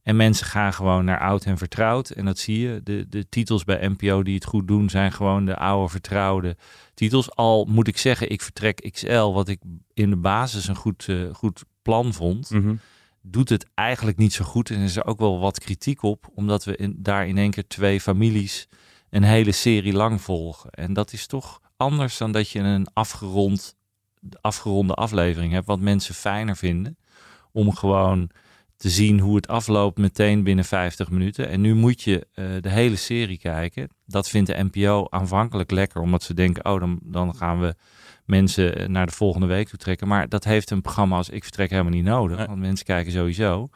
En 0.03 0.15
mensen 0.15 0.45
gaan 0.45 0.73
gewoon 0.73 1.05
naar 1.05 1.19
oud 1.19 1.45
en 1.45 1.57
vertrouwd. 1.57 2.09
En 2.09 2.25
dat 2.25 2.37
zie 2.37 2.59
je. 2.59 2.81
De, 2.83 3.05
de 3.09 3.29
titels 3.29 3.63
bij 3.63 3.87
NPO 3.87 4.23
die 4.23 4.35
het 4.35 4.45
goed 4.45 4.67
doen, 4.67 4.89
zijn 4.89 5.11
gewoon 5.11 5.45
de 5.45 5.55
oude 5.55 5.89
vertrouwde 5.89 6.57
titels. 6.93 7.35
Al 7.35 7.65
moet 7.65 7.87
ik 7.87 7.97
zeggen, 7.97 8.29
ik 8.29 8.41
vertrek 8.41 8.89
XL, 8.91 9.31
wat 9.31 9.47
ik 9.47 9.59
in 9.93 10.09
de 10.09 10.15
basis 10.15 10.67
een 10.67 10.75
goed, 10.75 11.07
uh, 11.07 11.33
goed 11.33 11.63
plan 11.81 12.13
vond. 12.13 12.49
Mm 12.49 12.61
-hmm. 12.61 12.79
Doet 13.21 13.49
het 13.49 13.65
eigenlijk 13.73 14.17
niet 14.17 14.33
zo 14.33 14.45
goed. 14.45 14.69
En 14.69 14.77
er 14.77 14.83
is 14.83 14.95
er 14.95 15.05
ook 15.05 15.19
wel 15.19 15.39
wat 15.39 15.59
kritiek 15.59 16.03
op, 16.03 16.29
omdat 16.35 16.63
we 16.63 16.75
in, 16.75 16.95
daar 16.97 17.27
in 17.27 17.37
één 17.37 17.51
keer 17.51 17.67
twee 17.67 18.01
families 18.01 18.67
een 19.09 19.23
hele 19.23 19.51
serie 19.51 19.93
lang 19.93 20.21
volgen. 20.21 20.69
En 20.69 20.93
dat 20.93 21.13
is 21.13 21.27
toch 21.27 21.61
anders 21.77 22.17
dan 22.17 22.31
dat 22.31 22.49
je 22.49 22.59
een 22.59 22.87
afgerond, 22.93 23.74
afgeronde 24.41 24.93
aflevering 24.93 25.51
hebt, 25.53 25.67
wat 25.67 25.79
mensen 25.79 26.15
fijner 26.15 26.55
vinden. 26.55 26.97
Om 27.51 27.75
gewoon 27.75 28.29
te 28.77 28.89
zien 28.89 29.19
hoe 29.19 29.35
het 29.35 29.47
afloopt 29.47 29.97
meteen 29.97 30.43
binnen 30.43 30.65
50 30.65 31.09
minuten. 31.09 31.49
En 31.49 31.61
nu 31.61 31.75
moet 31.75 32.01
je 32.01 32.27
uh, 32.35 32.45
de 32.61 32.69
hele 32.69 32.95
serie 32.95 33.37
kijken. 33.37 33.89
Dat 34.05 34.29
vindt 34.29 34.49
de 34.49 34.69
NPO 34.71 35.07
aanvankelijk 35.09 35.71
lekker, 35.71 36.01
omdat 36.01 36.23
ze 36.23 36.33
denken: 36.33 36.65
oh, 36.65 36.79
dan, 36.79 36.99
dan 37.03 37.35
gaan 37.35 37.59
we 37.59 37.75
mensen 38.25 38.91
naar 38.91 39.05
de 39.05 39.11
volgende 39.11 39.47
week 39.47 39.67
toe 39.67 39.79
trekken. 39.79 40.07
Maar 40.07 40.29
dat 40.29 40.43
heeft 40.43 40.69
een 40.69 40.81
programma 40.81 41.17
als 41.17 41.29
Ik 41.29 41.43
Vertrek 41.43 41.69
helemaal 41.69 41.91
niet 41.91 42.03
nodig, 42.03 42.45
want 42.45 42.59
mensen 42.59 42.85
kijken 42.85 43.11
sowieso. 43.11 43.69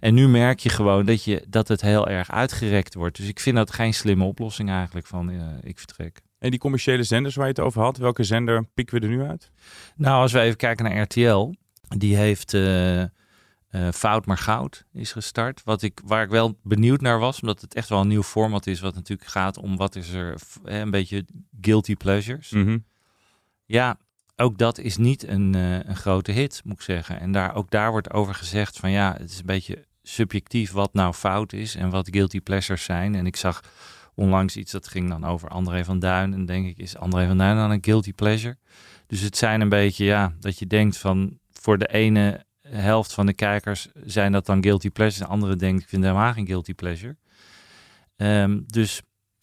En 0.00 0.14
nu 0.14 0.28
merk 0.28 0.58
je 0.58 0.68
gewoon 0.68 1.04
dat, 1.04 1.24
je, 1.24 1.44
dat 1.48 1.68
het 1.68 1.80
heel 1.80 2.08
erg 2.08 2.30
uitgerekt 2.30 2.94
wordt. 2.94 3.16
Dus 3.16 3.28
ik 3.28 3.40
vind 3.40 3.56
dat 3.56 3.72
geen 3.72 3.94
slimme 3.94 4.24
oplossing 4.24 4.70
eigenlijk 4.70 5.06
van 5.06 5.30
uh, 5.30 5.42
Ik 5.62 5.78
Vertrek. 5.78 6.20
En 6.38 6.50
die 6.50 6.58
commerciële 6.58 7.02
zenders 7.02 7.34
waar 7.34 7.46
je 7.46 7.52
het 7.52 7.60
over 7.60 7.82
had, 7.82 7.96
welke 7.96 8.24
zender 8.24 8.64
pikken 8.74 9.00
we 9.00 9.06
er 9.06 9.12
nu 9.12 9.22
uit? 9.22 9.50
Nou, 9.96 10.22
als 10.22 10.32
we 10.32 10.40
even 10.40 10.56
kijken 10.56 10.84
naar 10.84 11.02
RTL, 11.02 11.52
die 11.96 12.16
heeft. 12.16 12.52
Uh, 12.52 13.02
uh, 13.70 13.88
Fout 13.92 14.26
maar 14.26 14.38
Goud 14.38 14.84
is 14.92 15.12
gestart. 15.12 15.62
Wat 15.64 15.82
ik, 15.82 16.00
waar 16.04 16.22
ik 16.22 16.30
wel 16.30 16.58
benieuwd 16.62 17.00
naar 17.00 17.18
was, 17.18 17.40
omdat 17.40 17.60
het 17.60 17.74
echt 17.74 17.88
wel 17.88 18.00
een 18.00 18.08
nieuw 18.08 18.22
format 18.22 18.66
is, 18.66 18.80
wat 18.80 18.94
natuurlijk 18.94 19.30
gaat 19.30 19.58
om 19.58 19.76
wat 19.76 19.96
is 19.96 20.12
er 20.12 20.34
een 20.64 20.90
beetje 20.90 21.24
guilty 21.60 21.94
pleasures. 21.96 22.50
Mm 22.50 22.64
-hmm. 22.64 22.84
Ja, 23.64 23.98
ook 24.36 24.58
dat 24.58 24.78
is 24.78 24.96
niet 24.96 25.26
een, 25.28 25.56
uh, 25.56 25.82
een 25.82 25.96
grote 25.96 26.32
hit, 26.32 26.60
moet 26.64 26.74
ik 26.74 26.80
zeggen. 26.80 27.20
En 27.20 27.32
daar, 27.32 27.54
ook 27.54 27.70
daar 27.70 27.90
wordt 27.90 28.12
over 28.12 28.34
gezegd 28.34 28.78
van 28.78 28.90
ja, 28.90 29.16
het 29.18 29.30
is 29.30 29.38
een 29.38 29.46
beetje 29.46 29.84
subjectief 30.02 30.72
wat 30.72 30.92
nou 30.92 31.12
fout 31.12 31.52
is 31.52 31.74
en 31.74 31.90
wat 31.90 32.08
guilty 32.10 32.40
pleasures 32.40 32.84
zijn. 32.84 33.14
En 33.14 33.26
ik 33.26 33.36
zag 33.36 33.60
onlangs 34.16 34.56
iets 34.56 34.72
dat 34.72 34.88
ging 34.88 35.08
dan 35.08 35.24
over 35.24 35.48
André 35.48 35.84
van 35.84 35.98
Duin. 35.98 36.32
En 36.32 36.46
denk 36.46 36.66
ik, 36.66 36.78
is 36.78 36.96
André 36.96 37.26
van 37.26 37.38
Duin 37.38 37.56
dan 37.56 37.70
een 37.70 37.84
guilty 37.84 38.12
pleasure? 38.12 38.56
Dus 39.06 39.20
het 39.20 39.36
zijn 39.36 39.60
een 39.60 39.68
beetje, 39.68 40.04
ja, 40.04 40.32
dat 40.40 40.58
je 40.58 40.66
denkt 40.66 40.96
van 40.96 41.38
voor 41.52 41.78
de 41.78 41.86
ene 41.86 42.44
helft 42.68 43.12
van 43.12 43.26
de 43.26 43.34
kijkers 43.34 43.88
zijn 44.04 44.32
dat 44.32 44.46
dan 44.46 44.62
guilty 44.62 44.90
pleasures. 44.90 45.26
De 45.26 45.32
andere 45.34 45.56
denkt, 45.56 45.82
ik 45.82 45.88
vind 45.88 46.02
helemaal 46.02 46.32
geen 46.32 46.46
guilty 46.46 46.74
pleasure. 46.74 47.16
Um, 48.16 48.64
dus 48.66 49.02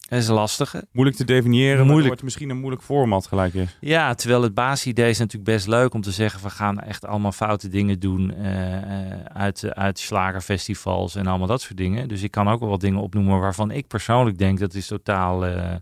het 0.09 0.21
is 0.21 0.27
lastig. 0.27 0.75
Moeilijk 0.91 1.17
te 1.17 1.25
definiëren, 1.25 1.85
moeilijk. 1.85 2.07
wordt 2.07 2.23
misschien 2.23 2.49
een 2.49 2.59
moeilijk 2.59 2.83
format 2.83 3.27
gelijk 3.27 3.53
is. 3.53 3.77
Ja, 3.79 4.13
terwijl 4.13 4.41
het 4.41 4.53
basisidee 4.53 5.09
is 5.09 5.17
natuurlijk 5.17 5.51
best 5.51 5.67
leuk 5.67 5.93
om 5.93 6.01
te 6.01 6.11
zeggen... 6.11 6.43
we 6.43 6.49
gaan 6.49 6.79
echt 6.79 7.05
allemaal 7.05 7.31
foute 7.31 7.67
dingen 7.67 7.99
doen 7.99 8.33
uh, 8.37 9.23
uit, 9.23 9.73
uit 9.75 9.99
slagerfestivals 9.99 11.15
en 11.15 11.27
allemaal 11.27 11.47
dat 11.47 11.61
soort 11.61 11.77
dingen. 11.77 12.07
Dus 12.07 12.23
ik 12.23 12.31
kan 12.31 12.47
ook 12.47 12.59
wel 12.59 12.69
wat 12.69 12.81
dingen 12.81 13.01
opnoemen 13.01 13.39
waarvan 13.39 13.71
ik 13.71 13.87
persoonlijk 13.87 14.37
denk... 14.37 14.59
dat 14.59 14.73
is 14.73 14.87
totaal 14.87 15.47
uh, 15.47 15.73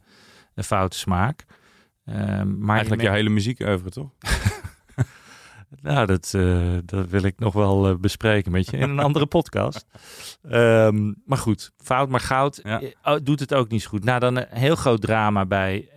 een 0.56 0.63
foute 0.63 0.98
smaak. 0.98 1.46
Um, 2.06 2.58
maar 2.60 2.75
Eigenlijk 2.75 3.01
je 3.01 3.10
hele 3.10 3.30
muziek 3.30 3.66
over 3.66 3.92
toch? 3.92 4.10
nou, 5.82 6.06
dat, 6.06 6.34
eh, 6.36 6.58
dat 6.86 7.10
wil 7.10 7.24
ik 7.24 7.40
nog 7.40 7.54
wel 7.54 7.88
eh, 7.88 7.96
bespreken 7.96 8.52
met 8.52 8.70
je 8.70 8.78
in 8.78 8.90
een 8.90 9.00
andere 9.10 9.26
podcast. 9.26 9.86
Ehm, 10.50 11.14
maar 11.26 11.38
goed, 11.38 11.72
fout 11.78 12.10
maar 12.10 12.20
goud 12.20 12.60
Ja. 12.64 12.82
eh, 12.82 12.90
oh, 13.04 13.20
doet 13.24 13.40
het 13.40 13.54
ook 13.54 13.70
niet 13.70 13.82
zo 13.82 13.90
goed. 13.90 14.04
Nou, 14.04 14.20
dan 14.20 14.36
een 14.36 14.46
heel 14.50 14.76
groot 14.76 15.02
drama 15.02 15.46
bij, 15.46 15.90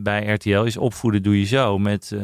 bij 0.00 0.26
RTL 0.32 0.62
is 0.62 0.76
opvoeden 0.76 1.22
doe 1.22 1.38
je 1.38 1.44
zo 1.46 1.78
met 1.78 2.16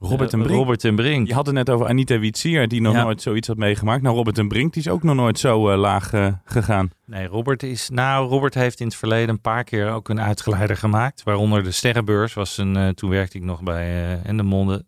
Robert 0.00 0.32
en 0.32 0.42
Brink. 0.42 0.58
Robert 0.58 0.84
en 0.84 0.94
Brink. 0.96 1.26
Je 1.28 1.34
had 1.34 1.46
het 1.46 1.54
net 1.54 1.70
over 1.70 1.86
Anita 1.86 2.18
Witsier, 2.18 2.68
die 2.68 2.80
nog 2.80 2.94
Ja. 2.94 3.02
nooit 3.02 3.22
zoiets 3.22 3.48
had 3.48 3.56
meegemaakt. 3.56 4.02
Nou, 4.02 4.16
Robert 4.16 4.38
en 4.38 4.48
Brink, 4.48 4.72
die 4.72 4.82
is 4.82 4.88
ook 4.88 5.02
nog 5.02 5.14
nooit 5.14 5.38
zo 5.38 5.76
laag 5.76 6.12
gegaan. 6.44 6.90
Nee, 7.06 7.26
Robert 7.26 7.62
is. 7.62 7.88
Nou, 7.90 8.28
Robert 8.28 8.54
heeft 8.54 8.80
in 8.80 8.86
het 8.86 8.96
verleden 8.96 9.28
een 9.28 9.40
paar 9.40 9.64
keer 9.64 9.90
ook 9.90 10.08
een 10.08 10.20
uitgeleider 10.20 10.76
gemaakt. 10.76 11.22
Waaronder 11.22 11.62
de 11.62 11.70
Sterrenbeurs 11.70 12.34
was 12.34 12.58
een. 12.58 12.94
toen 12.94 13.10
werkte 13.10 13.36
ik 13.36 13.44
nog 13.44 13.62
bij 13.62 14.20
En 14.22 14.36
de 14.36 14.42
Monde. 14.42 14.84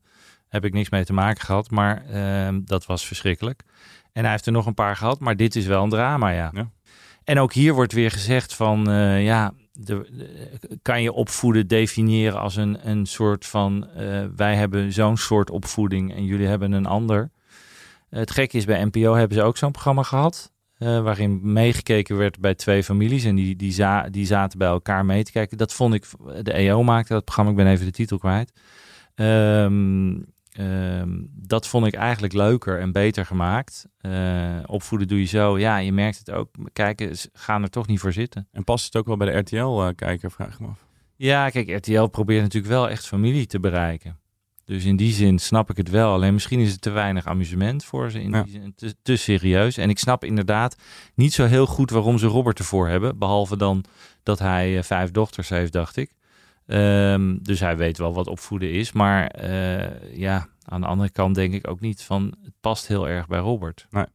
Heb 0.57 0.65
ik 0.65 0.73
niks 0.73 0.91
mee 0.91 1.05
te 1.05 1.13
maken 1.13 1.45
gehad, 1.45 1.71
maar 1.71 2.05
ehm, 2.11 2.61
dat 2.65 2.87
was 2.87 3.07
verschrikkelijk. 3.07 3.63
En 4.13 4.23
hij 4.23 4.31
heeft 4.31 4.47
er 4.47 4.53
nog 4.53 4.67
een 4.67 4.75
paar 4.75 4.97
gehad, 4.97 5.21
maar 5.21 5.37
dit 5.37 5.57
is 5.57 5.67
wel 5.67 5.83
een 5.83 5.91
drama, 5.91 6.31
ja. 6.31 6.51
Ja. 6.55 6.71
En 7.25 7.39
ook 7.39 7.53
hier 7.53 7.75
wordt 7.75 7.93
weer 7.93 8.11
gezegd 8.11 8.55
van, 8.55 8.91
eh, 8.91 9.25
ja, 9.25 9.53
de, 9.73 10.09
de- 10.13 10.79
kan 10.83 11.03
je 11.03 11.13
opvoeden 11.13 11.67
definiëren 11.67 12.41
als 12.41 12.57
een, 12.57 12.89
een 12.89 13.07
soort 13.07 13.47
van, 13.47 13.89
eh, 13.89 14.25
wij 14.37 14.55
hebben 14.57 14.93
zo'n 14.93 15.17
soort 15.17 15.51
opvoeding 15.51 16.15
en 16.15 16.25
jullie 16.25 16.47
hebben 16.47 16.73
een 16.73 16.87
ander. 16.87 17.31
Het 18.11 18.31
gekke 18.31 18.57
is, 18.57 18.65
bij 18.65 18.85
NPO 18.85 19.15
hebben 19.15 19.37
ze 19.37 19.43
ook 19.43 19.57
zo'n 19.57 19.71
programma 19.73 20.03
gehad. 20.03 20.53
eh, 20.79 21.01
waarin 21.03 21.53
meegekeken 21.53 22.17
werd 22.17 22.41
bij 22.41 22.55
twee 22.55 22.85
families. 22.85 23.25
En 23.25 23.35
die, 23.35 23.57
die, 23.57 23.73
za- 23.73 24.09
die 24.11 24.27
zaten 24.27 24.59
bij 24.59 24.69
elkaar 24.69 25.05
mee 25.05 25.25
te 25.25 25.33
kijken. 25.33 25.59
Dat 25.59 25.73
vond 25.73 25.95
ik. 25.95 26.05
De 26.43 26.53
EO 26.53 26.83
maakte 26.83 27.13
dat 27.13 27.25
programma. 27.25 27.51
Ik 27.51 27.57
ben 27.57 27.67
even 27.67 27.85
de 27.87 27.93
titel 27.93 28.19
kwijt. 28.19 28.53
Ehm, 29.15 30.15
ehm, 30.57 31.11
dat 31.33 31.67
vond 31.67 31.87
ik 31.87 31.95
eigenlijk 31.95 32.33
leuker 32.33 32.81
en 32.81 32.93
beter 32.93 33.27
gemaakt. 33.27 33.87
Eh, 33.99 34.57
opvoeden 34.67 35.09
doe 35.09 35.19
je 35.19 35.25
zo. 35.27 35.59
Ja, 35.59 35.77
je 35.77 35.93
merkt 35.93 36.19
het 36.19 36.31
ook. 36.31 36.49
Kijken, 36.73 37.17
ze 37.17 37.31
gaan 37.33 37.63
er 37.63 37.71
toch 37.71 37.87
niet 37.87 38.01
voor 38.01 38.13
zitten. 38.13 38.49
En 38.53 38.65
past 38.65 38.85
het 38.85 38.97
ook 38.97 39.07
wel 39.07 39.17
bij 39.17 39.33
de 39.33 39.39
RTL-kijker, 39.39 40.31
vraag 40.31 40.53
ik 40.53 40.61
me 40.61 40.67
af. 40.67 40.85
Ja, 41.17 41.49
kijk, 41.51 41.71
RTL 41.71 42.05
probeert 42.07 42.43
natuurlijk 42.43 42.73
wel 42.73 42.89
echt 42.89 43.07
familie 43.07 43.47
te 43.47 43.61
bereiken. 43.61 44.19
Dus 44.65 44.85
in 44.85 44.97
die 44.97 45.13
zin 45.13 45.39
snap 45.39 45.71
ik 45.71 45.77
het 45.77 45.91
wel. 45.91 46.13
Alleen 46.13 46.33
misschien 46.33 46.61
is 46.61 46.73
het 46.73 46.81
te 46.81 46.91
weinig 46.91 47.27
amusement 47.27 47.85
voor 47.85 48.11
ze. 48.11 48.21
In 48.23 48.31
Ja. 48.31 48.43
die 48.43 48.53
zin, 48.53 48.73
te, 48.77 48.95
te 49.03 49.17
serieus. 49.17 49.77
En 49.77 49.91
ik 49.91 49.99
snap 49.99 50.25
inderdaad 50.25 50.77
niet 51.15 51.33
zo 51.33 51.45
heel 51.45 51.67
goed 51.67 51.91
waarom 51.91 52.19
ze 52.19 52.27
Robert 52.27 52.59
ervoor 52.59 52.89
hebben. 52.89 53.19
Behalve 53.19 53.57
dan 53.57 53.85
dat 54.23 54.39
hij 54.39 54.77
eh, 54.77 54.83
vijf 54.83 55.11
dochters 55.11 55.49
heeft, 55.49 55.73
dacht 55.73 55.97
ik. 55.97 56.11
Ehm, 56.67 57.37
dus 57.43 57.61
hij 57.61 57.77
weet 57.77 57.99
wel 57.99 58.15
wat 58.15 58.27
opvoeden 58.27 58.71
is. 58.71 58.93
Maar 58.93 59.27
eh, 59.27 60.17
ja, 60.19 60.47
aan 60.65 60.81
de 60.81 60.87
andere 60.87 61.11
kant 61.11 61.35
denk 61.35 61.55
ik 61.55 61.69
ook 61.69 61.81
niet 61.81 62.03
van... 62.03 62.35
het 62.43 62.55
past 62.61 62.87
heel 62.87 63.09
erg 63.09 63.27
bij 63.27 63.39
Robert. 63.39 63.87
Nee. 63.91 64.07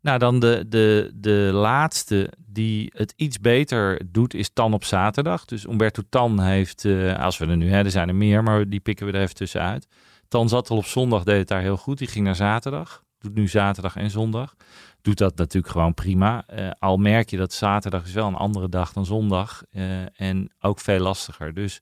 Nou, 0.00 0.18
dan 0.18 0.40
de, 0.40 0.64
de, 0.68 1.10
de 1.14 1.50
laatste 1.52 2.32
die 2.46 2.92
het 2.96 3.12
iets 3.16 3.40
beter 3.40 4.00
doet, 4.10 4.34
is 4.34 4.50
Tan 4.52 4.74
op 4.74 4.84
zaterdag. 4.84 5.44
Dus 5.44 5.64
Umberto 5.64 6.02
Tan 6.08 6.40
heeft, 6.40 6.84
eh, 6.84 7.18
als 7.18 7.38
we 7.38 7.46
er 7.46 7.56
nu, 7.56 7.70
hè, 7.70 7.84
er 7.84 7.90
zijn 7.90 8.08
er 8.08 8.14
meer, 8.14 8.42
maar 8.42 8.68
die 8.68 8.80
pikken 8.80 9.06
we 9.06 9.12
er 9.12 9.20
even 9.20 9.34
tussenuit. 9.34 9.86
Tan 10.28 10.48
zat 10.48 10.70
al 10.70 10.76
op 10.76 10.84
zondag, 10.84 11.24
deed 11.24 11.38
het 11.38 11.48
daar 11.48 11.60
heel 11.60 11.76
goed. 11.76 11.98
Die 11.98 12.08
ging 12.08 12.24
naar 12.24 12.34
zaterdag. 12.34 13.04
Doet 13.26 13.34
nu 13.34 13.48
zaterdag 13.48 13.96
en 13.96 14.10
zondag. 14.10 14.54
Doet 15.02 15.18
dat 15.18 15.36
natuurlijk 15.36 15.72
gewoon 15.72 15.94
prima. 15.94 16.46
Eh, 16.46 16.70
al 16.78 16.96
merk 16.96 17.30
je 17.30 17.36
dat 17.36 17.52
zaterdag 17.52 18.04
is 18.04 18.12
wel 18.12 18.26
een 18.26 18.34
andere 18.34 18.68
dag 18.68 18.92
dan 18.92 19.04
zondag. 19.04 19.62
eh, 19.70 20.20
en 20.20 20.52
ook 20.60 20.80
veel 20.80 20.98
lastiger. 20.98 21.54
Dus 21.54 21.80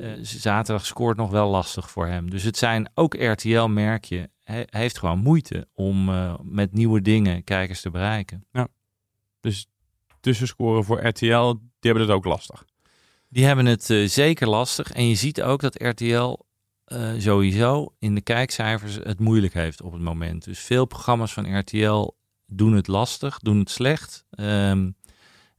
eh, 0.00 0.12
zaterdag 0.20 0.86
scoort 0.86 1.16
nog 1.16 1.30
wel 1.30 1.48
lastig 1.50 1.90
voor 1.90 2.06
hem. 2.06 2.30
Dus 2.30 2.42
het 2.42 2.56
zijn 2.56 2.90
ook 2.94 3.14
RTL, 3.14 3.64
merk 3.66 4.04
je, 4.04 4.30
he- 4.42 4.62
heeft 4.66 4.98
gewoon 4.98 5.18
moeite 5.18 5.68
om 5.74 6.10
met 6.42 6.72
nieuwe 6.72 7.02
dingen 7.02 7.44
kijkers 7.44 7.80
te 7.80 7.90
bereiken. 7.90 8.46
Dus 9.40 9.66
tussenscoren 10.20 10.84
voor 10.84 11.06
RTL, 11.06 11.52
die 11.52 11.90
hebben 11.90 12.02
het 12.02 12.12
ook 12.12 12.24
lastig. 12.24 12.64
Die 13.28 13.44
hebben 13.44 13.66
het 13.66 13.84
zeker 14.06 14.48
lastig. 14.48 14.92
En 14.92 15.08
je 15.08 15.14
ziet 15.14 15.42
ook 15.42 15.60
dat 15.60 15.82
RTL 15.82 16.38
eh, 16.86 17.12
sowieso 17.18 17.94
in 17.98 18.14
de 18.14 18.20
kijkcijfers 18.20 18.94
het 19.02 19.20
moeilijk 19.20 19.54
heeft 19.54 19.82
op 19.82 19.92
het 19.92 20.02
moment. 20.02 20.44
Dus 20.44 20.58
veel 20.58 20.84
programma's 20.84 21.32
van 21.32 21.58
RTL 21.58 22.10
doen 22.46 22.72
het 22.72 22.86
lastig, 22.86 23.38
doen 23.38 23.58
het 23.58 23.70
slecht. 23.70 24.24
Ehm, 24.30 24.88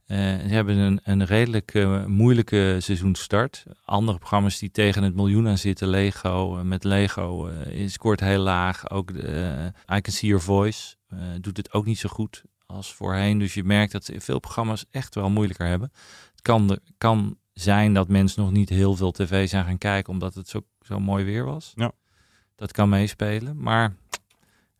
eh, 0.08 0.16
ze 0.18 0.54
hebben 0.54 0.76
een, 0.76 1.00
een 1.02 1.24
redelijk 1.24 1.74
eh, 1.74 2.04
moeilijke 2.04 2.76
seizoenstart. 2.78 3.64
Andere 3.84 4.18
programma's 4.18 4.58
die 4.58 4.70
tegen 4.70 5.02
het 5.02 5.14
miljoen 5.14 5.48
aan 5.48 5.58
zitten, 5.58 5.88
Lego, 5.88 6.60
met 6.64 6.84
Lego, 6.84 7.48
eh, 7.48 7.88
scoort 7.88 8.20
heel 8.20 8.40
laag. 8.40 8.90
Ook 8.90 9.10
I 9.10 10.00
Can 10.00 10.12
See 10.12 10.28
Your 10.28 10.44
Voice 10.44 10.96
doet 11.40 11.56
het 11.56 11.72
ook 11.72 11.84
niet 11.84 11.98
zo 11.98 12.08
goed 12.08 12.42
als 12.66 12.94
voorheen. 12.94 13.38
Dus 13.38 13.54
je 13.54 13.64
merkt 13.64 13.92
dat 13.92 14.10
veel 14.16 14.38
programma's 14.38 14.84
echt 14.90 15.14
wel 15.14 15.30
moeilijker 15.30 15.66
hebben. 15.66 15.92
Het 16.30 16.42
kan, 16.42 16.78
kan 16.98 17.38
zijn 17.52 17.94
dat 17.94 18.08
mensen 18.08 18.42
nog 18.42 18.52
niet 18.52 18.68
heel 18.68 18.96
veel 18.96 19.12
tv 19.12 19.48
zijn 19.48 19.64
gaan 19.64 19.78
kijken 19.78 20.12
omdat 20.12 20.34
het 20.34 20.48
zo, 20.48 20.60
zo 20.88 21.00
mooi 21.00 21.24
weer 21.24 21.44
was. 21.44 21.72
Ja. 21.74 21.92
Dat 22.56 22.72
kan 22.72 22.88
meespelen. 22.88 23.62
Maar 23.62 23.94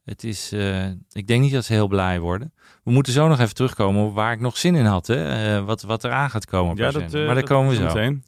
het 0.05 0.25
is, 0.25 0.53
eh, 0.53 0.87
ik 1.13 1.27
denk 1.27 1.43
niet 1.43 1.53
dat 1.53 1.65
ze 1.65 1.73
heel 1.73 1.89
blij 1.89 2.21
worden. 2.21 2.53
We 2.85 2.91
moeten 2.91 3.13
zo 3.13 3.29
nog 3.29 3.39
even 3.41 3.55
terugkomen 3.55 4.05
op 4.05 4.15
waar 4.15 4.33
ik 4.33 4.41
nog 4.41 4.57
zin 4.57 4.75
in 4.75 4.85
had. 4.85 5.07
Hè? 5.07 5.57
Eh, 5.57 5.65
wat, 5.65 5.83
wat 5.83 6.05
eraan 6.05 6.31
gaat 6.31 6.45
komen. 6.47 6.75
per 6.77 6.93
zender. 6.93 7.21
eh, 7.21 7.27
maar 7.27 7.35
daar 7.35 7.45
komen 7.45 7.71
we 7.71 7.77
zo. 7.77 7.85
meteen. 7.85 8.25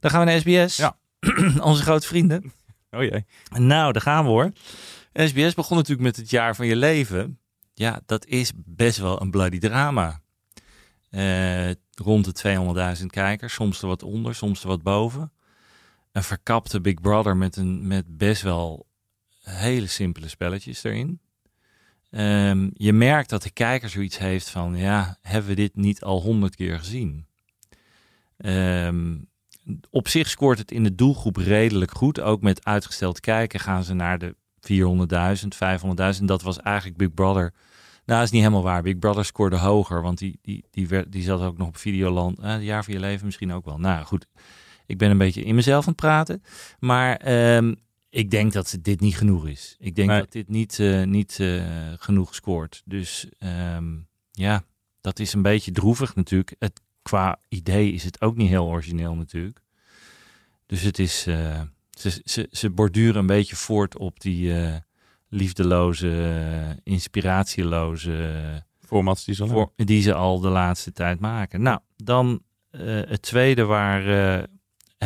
Dan 0.00 0.10
gaan 0.10 0.20
we 0.24 0.26
naar 0.26 0.40
SBS. 0.40 0.76
Ja. 0.76 0.96
Onze 1.60 1.82
grote 1.82 2.06
vrienden. 2.06 2.52
Oh 2.90 3.02
jee. 3.02 3.26
Nou, 3.58 3.92
daar 3.92 4.02
gaan 4.02 4.24
we 4.24 4.30
hoor. 4.30 4.50
SBS 5.12 5.54
begon 5.54 5.76
natuurlijk 5.76 6.06
met 6.06 6.16
het 6.16 6.30
jaar 6.30 6.56
van 6.56 6.66
je 6.66 6.76
leven. 6.76 7.38
Ja, 7.74 8.00
dat 8.06 8.26
is 8.26 8.52
best 8.56 8.98
wel 8.98 9.20
een 9.22 9.30
bloody 9.30 9.58
drama. 9.58 10.20
Rond 12.02 12.42
de 12.42 12.96
200.000 13.00 13.06
kijkers, 13.06 13.54
soms 13.54 13.82
er 13.82 13.88
wat 13.88 14.02
onder, 14.02 14.34
soms 14.34 14.62
er 14.62 14.68
wat 14.68 14.82
boven. 14.82 15.32
Een 16.16 16.22
verkapte 16.22 16.80
Big 16.80 17.00
Brother 17.00 17.36
met, 17.36 17.56
een, 17.56 17.86
met 17.86 18.18
best 18.18 18.42
wel 18.42 18.86
hele 19.42 19.86
simpele 19.86 20.28
spelletjes 20.28 20.84
erin. 20.84 21.20
Ehm, 22.10 22.70
je 22.72 22.92
merkt 22.92 23.30
dat 23.30 23.42
de 23.42 23.50
kijker 23.50 23.88
zoiets 23.88 24.18
heeft 24.18 24.50
van, 24.50 24.76
ja, 24.76 25.18
hebben 25.22 25.50
we 25.50 25.56
dit 25.56 25.76
niet 25.76 26.02
al 26.02 26.20
honderd 26.20 26.54
keer 26.54 26.78
gezien? 26.78 27.26
Ehm, 28.36 29.16
op 29.90 30.08
zich 30.08 30.28
scoort 30.28 30.58
het 30.58 30.70
in 30.70 30.82
de 30.82 30.94
doelgroep 30.94 31.36
redelijk 31.36 31.90
goed. 31.90 32.20
Ook 32.20 32.42
met 32.42 32.64
uitgesteld 32.64 33.20
kijken 33.20 33.60
gaan 33.60 33.84
ze 33.84 33.94
naar 33.94 34.18
de 34.18 34.36
400.000, 34.60 35.56
500.000. 36.18 36.24
Dat 36.24 36.42
was 36.42 36.58
eigenlijk 36.60 36.96
Big 36.96 37.14
Brother. 37.14 37.52
Nou, 38.04 38.18
dat 38.18 38.22
is 38.22 38.30
niet 38.30 38.42
helemaal 38.42 38.62
waar. 38.62 38.82
Big 38.82 38.98
Brother 38.98 39.24
scoorde 39.24 39.56
hoger, 39.56 40.02
want 40.02 40.18
die, 40.18 40.38
die, 40.42 40.64
die, 40.70 40.88
werd, 40.88 41.12
die 41.12 41.22
zat 41.22 41.40
ook 41.40 41.58
nog 41.58 41.68
op 41.68 41.76
Videoland. 41.76 42.38
Eh, 42.38 42.52
het 42.52 42.62
jaar 42.62 42.84
van 42.84 42.94
je 42.94 43.00
leven 43.00 43.26
misschien 43.26 43.52
ook 43.52 43.64
wel. 43.64 43.78
Nou 43.78 44.04
goed, 44.04 44.26
ik 44.86 44.98
ben 44.98 45.10
een 45.10 45.18
beetje 45.18 45.42
in 45.42 45.54
mezelf 45.54 45.82
aan 45.82 45.92
het 45.92 46.00
praten. 46.00 46.42
Maar 46.78 47.16
ehm, 47.16 47.74
ik 48.10 48.30
denk 48.30 48.52
dat 48.52 48.78
dit 48.82 49.00
niet 49.00 49.16
genoeg 49.16 49.46
is. 49.48 49.76
Ik 49.78 49.94
denk 49.94 50.08
Nee. 50.08 50.20
dat 50.20 50.32
dit 50.32 50.48
niet, 50.48 50.78
eh, 50.78 51.02
niet 51.02 51.40
eh, 51.40 51.64
genoeg 51.98 52.34
scoort. 52.34 52.82
Dus 52.84 53.28
ehm, 53.38 53.94
ja, 54.32 54.62
dat 55.00 55.18
is 55.18 55.32
een 55.32 55.42
beetje 55.42 55.72
droevig 55.72 56.14
natuurlijk. 56.14 56.54
Het, 56.58 56.80
qua 57.02 57.38
idee 57.48 57.92
is 57.92 58.04
het 58.04 58.20
ook 58.20 58.36
niet 58.36 58.48
heel 58.48 58.66
origineel 58.66 59.14
natuurlijk. 59.14 59.60
Dus 60.66 60.82
het 60.82 60.98
is, 60.98 61.26
eh, 61.26 61.60
ze, 61.90 62.20
ze, 62.24 62.48
ze 62.50 62.70
borduren 62.70 63.16
een 63.16 63.26
beetje 63.26 63.56
voort 63.56 63.98
op 63.98 64.20
die 64.20 64.54
liefdeloze, 65.28 66.80
inspiratieloze 66.82 68.64
Formats 68.80 69.24
die 69.24 69.36
voor, 69.36 69.72
die 69.76 70.02
ze 70.02 70.14
al 70.14 70.40
de 70.40 70.48
laatste 70.48 70.92
tijd 70.92 71.20
maken. 71.20 71.62
Nou, 71.62 71.80
dan 71.96 72.42
het 73.06 73.22
tweede 73.22 73.64
waar 73.64 74.46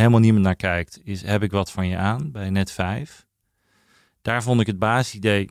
helemaal 0.01 0.21
niemand 0.21 0.45
naar 0.45 0.57
kijkt, 0.57 1.01
is 1.05 1.23
Heb 1.23 1.43
ik 1.43 1.51
wat 1.51 1.73
van 1.73 1.89
je 1.89 1.97
aan 1.97 2.31
bij 2.31 2.51
Net 2.51 2.71
5. 2.73 3.27
Daar 4.23 4.43
vond 4.43 4.61
ik 4.61 4.67
het 4.67 4.79
basisidee 4.79 5.51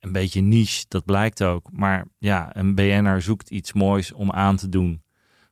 een 0.00 0.12
beetje 0.12 0.40
niche, 0.40 0.84
dat 0.88 1.04
blijkt 1.04 1.42
ook. 1.42 1.68
Maar 1.72 2.06
ja, 2.18 2.56
een 2.56 2.74
BN'er 2.74 3.22
zoekt 3.22 3.50
iets 3.50 3.72
moois 3.72 4.12
om 4.12 4.32
aan 4.32 4.56
te 4.56 4.68
doen 4.68 5.02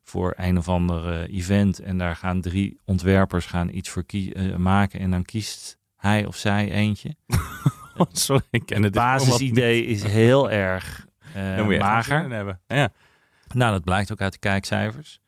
voor 0.02 0.34
een 0.36 0.58
of 0.58 0.68
ander 0.68 1.12
eh, 1.12 1.36
event. 1.36 1.78
En 1.78 1.98
daar 1.98 2.16
gaan 2.16 2.40
drie 2.40 2.80
ontwerpers 2.84 3.46
gaan 3.46 3.68
iets 3.68 3.88
voor 3.88 4.04
eh, 4.06 4.56
maken. 4.56 5.00
En 5.00 5.10
dan 5.10 5.24
kiest 5.24 5.78
hij 5.96 6.26
of 6.26 6.36
zij 6.36 6.70
eentje. 6.70 7.16
Oh, 7.96 8.06
sorry, 8.12 8.42
ik 8.50 8.66
ken 8.66 8.82
Het 8.82 8.92
basisidee 8.92 9.86
is 9.86 10.02
heel 10.02 10.50
erg 10.50 11.06
eh, 11.34 11.58
echt 11.58 11.78
mager. 11.78 12.58
Ja. 12.66 12.92
Nou, 13.52 13.72
dat 13.72 13.84
blijkt 13.84 14.12
ook 14.12 14.20
uit 14.20 14.32
de 14.32 14.38
kijkcijfers. 14.38 15.20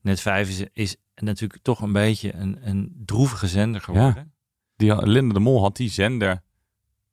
Net 0.00 0.20
5 0.20 0.48
is, 0.48 0.64
is 0.72 0.96
natuurlijk 1.24 1.62
toch 1.62 1.80
een 1.80 1.92
beetje 1.92 2.34
een, 2.34 2.58
een 2.60 3.02
droevige 3.06 3.48
zender 3.48 3.80
geworden. 3.80 4.32
Die, 4.76 4.92
had- 4.92 5.06
Linda 5.06 5.34
de 5.34 5.40
Mol 5.40 5.60
had 5.62 5.76
die 5.76 5.90
zender 5.90 6.42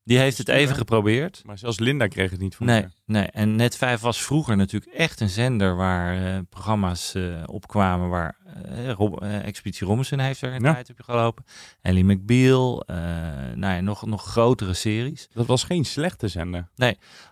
Die 0.04 0.18
heeft 0.18 0.38
het 0.38 0.48
even 0.50 0.76
geprobeerd. 0.76 1.42
Maar 1.46 1.58
zelfs 1.58 1.80
Linda 1.80 2.08
kreeg 2.08 2.32
het 2.32 2.40
niet 2.40 2.56
voor 2.56 2.66
Nee, 2.66 2.76
elkaar. 2.76 2.92
nee. 3.06 3.26
En 3.26 3.56
Net 3.56 3.78
5 3.78 4.02
was 4.02 4.22
vroeger 4.22 4.56
natuurlijk 4.58 4.94
echt 4.94 5.20
een 5.20 5.30
zender 5.30 5.76
waar 5.76 6.26
eh, 6.36 6.40
programma's 6.50 7.14
eh, 7.16 7.44
opkwamen 7.46 8.10
waar 8.10 8.38
eh, 8.66 8.92
Rob, 8.92 9.22
eh, 9.24 9.46
Expeditie 9.46 9.88
Robinson 9.88 10.20
heeft 10.20 10.42
er 10.42 10.54
een 10.54 10.64
Ja. 10.64 10.74
tijd 10.74 10.90
op 10.90 11.00
gelopen. 11.02 11.44
Ellie 11.82 12.04
McBeal, 12.04 12.82
eh 12.86 12.96
nou 13.56 13.74
ja, 13.74 13.80
nog, 13.82 14.06
nog 14.06 14.24
grotere 14.26 14.74
series. 14.74 15.28
Dat 15.34 15.46
was 15.46 15.64
geen 15.64 15.86
slechte 15.86 16.28
zender. 16.28 16.70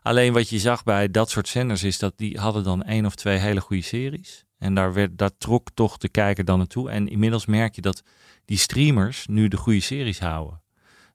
Alleen 0.02 0.34
wat 0.34 0.50
je 0.50 0.60
zag 0.60 0.84
bij 0.84 1.12
dat 1.12 1.30
soort 1.30 1.48
zenders 1.48 1.84
is 1.84 2.00
dat 2.00 2.14
die 2.18 2.40
hadden 2.40 2.64
dan 2.64 2.84
één 2.84 3.06
of 3.06 3.16
twee 3.16 3.38
hele 3.38 3.62
goede 3.62 3.84
series. 3.84 4.46
En 4.62 4.74
daar, 4.74 4.94
werd, 4.94 5.18
daar 5.18 5.38
trok 5.38 5.70
toch 5.74 5.98
de 5.98 6.10
kijker 6.10 6.46
dan 6.46 6.58
naartoe. 6.58 6.90
En 6.90 7.08
inmiddels 7.08 7.46
merk 7.46 7.76
je 7.76 7.82
dat 7.82 8.04
die 8.46 8.58
streamers 8.58 9.28
nu 9.28 9.48
de 9.48 9.58
goede 9.58 9.80
series 9.80 10.20
houden. 10.20 10.62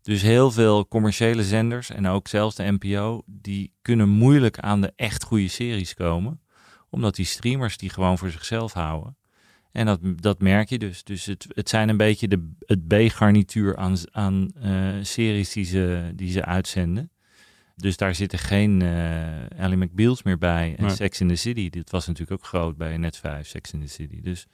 Dus 0.03 0.23
heel 0.23 0.51
veel 0.51 0.89
commerciële 0.89 1.45
zenders 1.45 1.91
en 1.91 2.07
ook 2.07 2.29
zelfs 2.29 2.57
de 2.57 2.77
NPO, 2.79 3.23
die 3.27 3.73
kunnen 3.83 4.09
moeilijk 4.09 4.59
aan 4.59 4.81
de 4.81 4.93
echt 4.97 5.23
goede 5.25 5.49
series 5.49 5.95
komen. 5.95 6.41
Omdat 6.91 7.15
die 7.15 7.25
streamers 7.25 7.77
die 7.77 7.91
gewoon 7.91 8.19
voor 8.19 8.31
zichzelf 8.31 8.73
houden. 8.73 9.17
En 9.73 9.87
dat, 9.87 10.01
dat 10.03 10.41
merk 10.41 10.69
je 10.69 10.79
dus. 10.79 11.05
Dus 11.05 11.25
het, 11.25 11.47
het 11.49 11.69
zijn 11.69 11.89
een 11.89 11.97
beetje 11.97 12.29
de, 12.29 12.51
het 12.59 12.87
B-garnituur 12.87 13.77
aan, 13.77 13.97
aan 14.11 14.51
eh, 14.61 14.95
series 15.03 15.53
die 15.53 15.65
ze, 15.65 16.13
die 16.15 16.31
ze 16.31 16.45
uitzenden. 16.45 17.11
Dus 17.77 17.97
daar 17.97 18.15
zitten 18.15 18.39
geen 18.39 18.83
eh 18.83 19.61
Ellie 19.61 19.77
McBeals 19.77 20.23
meer 20.23 20.39
bij. 20.39 20.75
En 20.77 20.85
Nee. 20.87 20.95
Sex 20.95 21.21
in 21.21 21.29
the 21.29 21.35
City, 21.37 21.71
dit 21.71 21.91
was 21.91 22.07
natuurlijk 22.07 22.41
ook 22.41 22.47
groot 22.49 22.77
bij 22.77 22.97
Net 22.97 23.17
5, 23.17 23.47
Sex 23.47 23.73
in 23.73 23.81
the 23.81 23.89
City. 23.89 24.21
Dus 24.21 24.47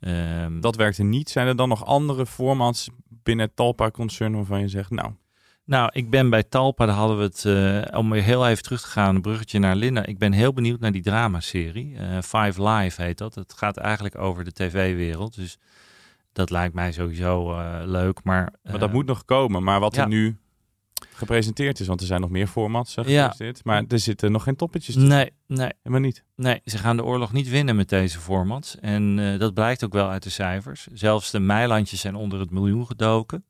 ehm, 0.00 0.60
Dat 0.60 0.76
werkte 0.76 1.02
niet. 1.02 1.30
Zijn 1.30 1.46
er 1.46 1.56
dan 1.56 1.68
nog 1.68 1.84
andere 1.84 2.26
formats 2.26 2.88
binnen 3.08 3.46
het 3.46 3.56
Talpa-concern 3.56 4.34
waarvan 4.34 4.60
je 4.60 4.68
zegt, 4.68 4.90
nou, 4.90 5.12
Nou, 5.64 5.90
ik 5.92 6.10
ben 6.10 6.30
bij 6.30 6.42
Talpa, 6.42 6.86
daar 6.86 6.94
hadden 6.94 7.16
we 7.18 7.22
het, 7.22 7.44
eh, 7.44 7.98
om 7.98 8.10
weer 8.10 8.22
heel 8.22 8.48
even 8.48 8.62
terug 8.62 8.80
te 8.80 8.88
gaan, 8.88 9.14
een 9.14 9.22
bruggetje 9.22 9.58
naar 9.58 9.76
Linda. 9.76 10.06
Ik 10.06 10.18
ben 10.18 10.32
heel 10.32 10.52
benieuwd 10.52 10.80
naar 10.80 10.92
die 10.92 11.02
dramaserie. 11.02 11.96
eh 11.96 12.18
Five 12.22 12.68
Live 12.68 13.02
heet 13.02 13.18
dat. 13.18 13.34
Het 13.34 13.52
gaat 13.52 13.76
eigenlijk 13.76 14.18
over 14.18 14.44
de 14.44 14.52
tv-wereld. 14.52 15.34
Dus 15.34 15.58
dat 16.32 16.50
lijkt 16.50 16.74
mij 16.74 16.92
sowieso 16.92 17.56
leuk. 17.84 18.24
Maar, 18.24 18.52
maar 18.62 18.78
dat 18.78 18.92
moet 18.92 19.06
nog 19.06 19.24
komen. 19.24 19.62
Maar 19.62 19.80
wat 19.80 19.94
ja. 19.94 20.02
er 20.02 20.08
nu 20.08 20.36
gepresenteerd 21.14 21.80
is, 21.80 21.86
want 21.86 22.00
er 22.00 22.06
zijn 22.06 22.20
nog 22.20 22.30
meer 22.30 22.46
formats 22.46 22.94
Ja. 22.94 23.02
gepresenteerd. 23.02 23.64
Maar 23.64 23.84
er 23.88 23.98
zitten 23.98 24.32
nog 24.32 24.42
geen 24.42 24.56
toppetjes 24.56 24.94
tussen. 24.94 25.12
Nee, 25.12 25.30
nee, 25.46 25.70
Helemaal 25.82 26.04
niet. 26.06 26.24
nee, 26.36 26.60
ze 26.64 26.78
gaan 26.78 26.96
de 26.96 27.04
oorlog 27.04 27.32
niet 27.32 27.48
winnen 27.48 27.76
met 27.76 27.88
deze 27.88 28.18
formats. 28.18 28.78
En 28.80 29.18
eh, 29.18 29.38
dat 29.38 29.54
blijkt 29.54 29.84
ook 29.84 29.92
wel 29.92 30.08
uit 30.08 30.22
de 30.22 30.30
cijfers. 30.30 30.86
Zelfs 30.92 31.30
de 31.30 31.40
meilandjes 31.40 32.00
zijn 32.00 32.14
onder 32.14 32.40
het 32.40 32.50
miljoen 32.50 32.86
gedoken. 32.86 33.44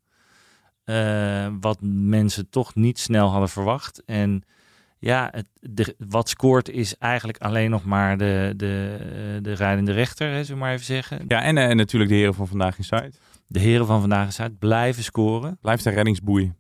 Eh, 0.84 1.46
wat 1.60 1.78
mensen 1.82 2.48
toch 2.50 2.74
niet 2.74 2.98
snel 2.98 3.28
hadden 3.28 3.48
verwacht. 3.48 4.02
En 4.04 4.42
ja, 4.98 5.28
het, 5.30 5.48
de, 5.60 5.94
wat 6.08 6.28
scoort 6.28 6.68
is 6.68 6.98
eigenlijk 6.98 7.38
alleen 7.38 7.70
nog 7.70 7.84
maar 7.84 8.18
de, 8.18 8.52
de, 8.56 8.96
eh, 9.00 9.42
de 9.42 9.52
rijdende 9.52 9.92
rechter, 9.92 10.28
hè, 10.30 10.44
zullen 10.44 10.60
we 10.60 10.64
maar 10.66 10.72
even 10.72 10.84
zeggen. 10.84 11.24
Ja, 11.28 11.42
en, 11.42 11.58
en 11.58 11.76
natuurlijk 11.76 12.10
de 12.10 12.16
heren 12.16 12.34
van 12.34 12.48
Vandaag 12.48 12.78
in 12.78 12.84
Zuid. 12.84 13.18
De 13.46 13.58
heren 13.58 13.86
van 13.86 14.00
Vandaag 14.00 14.28
is 14.28 14.40
uit 14.40 14.58
blijven 14.58 15.02
scoren. 15.02 15.58
Blijft 15.60 15.84
een 15.84 15.92
reddingsboei. 15.92 16.52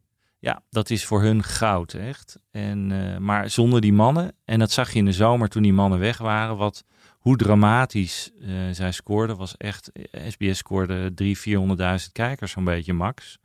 Ja, 0.44 0.62
dat 0.70 0.90
is 0.90 1.04
voor 1.04 1.22
hun 1.22 1.42
goud, 1.42 1.92
echt. 1.92 2.38
En, 2.50 2.92
eh, 2.92 3.18
maar 3.18 3.50
zonder 3.50 3.80
die 3.80 3.92
mannen, 3.92 4.32
en 4.44 4.58
dat 4.58 4.70
zag 4.70 4.92
je 4.92 4.98
in 4.98 5.04
de 5.04 5.12
zomer 5.12 5.48
toen 5.48 5.62
die 5.62 5.72
mannen 5.72 5.98
weg 5.98 6.18
waren, 6.18 6.56
wat, 6.56 6.84
hoe 7.18 7.36
dramatisch 7.36 8.30
eh, 8.40 8.48
zij 8.72 8.92
scoorden, 8.92 9.36
was 9.36 9.56
echt, 9.56 9.92
eh, 9.92 10.30
SBS 10.30 10.58
scoorde 10.58 11.14
300.000, 11.14 12.02
400.000 12.02 12.12
kijkers 12.12 12.52
zo'n 12.52 12.64
beetje 12.64 12.92
max. 12.92 13.38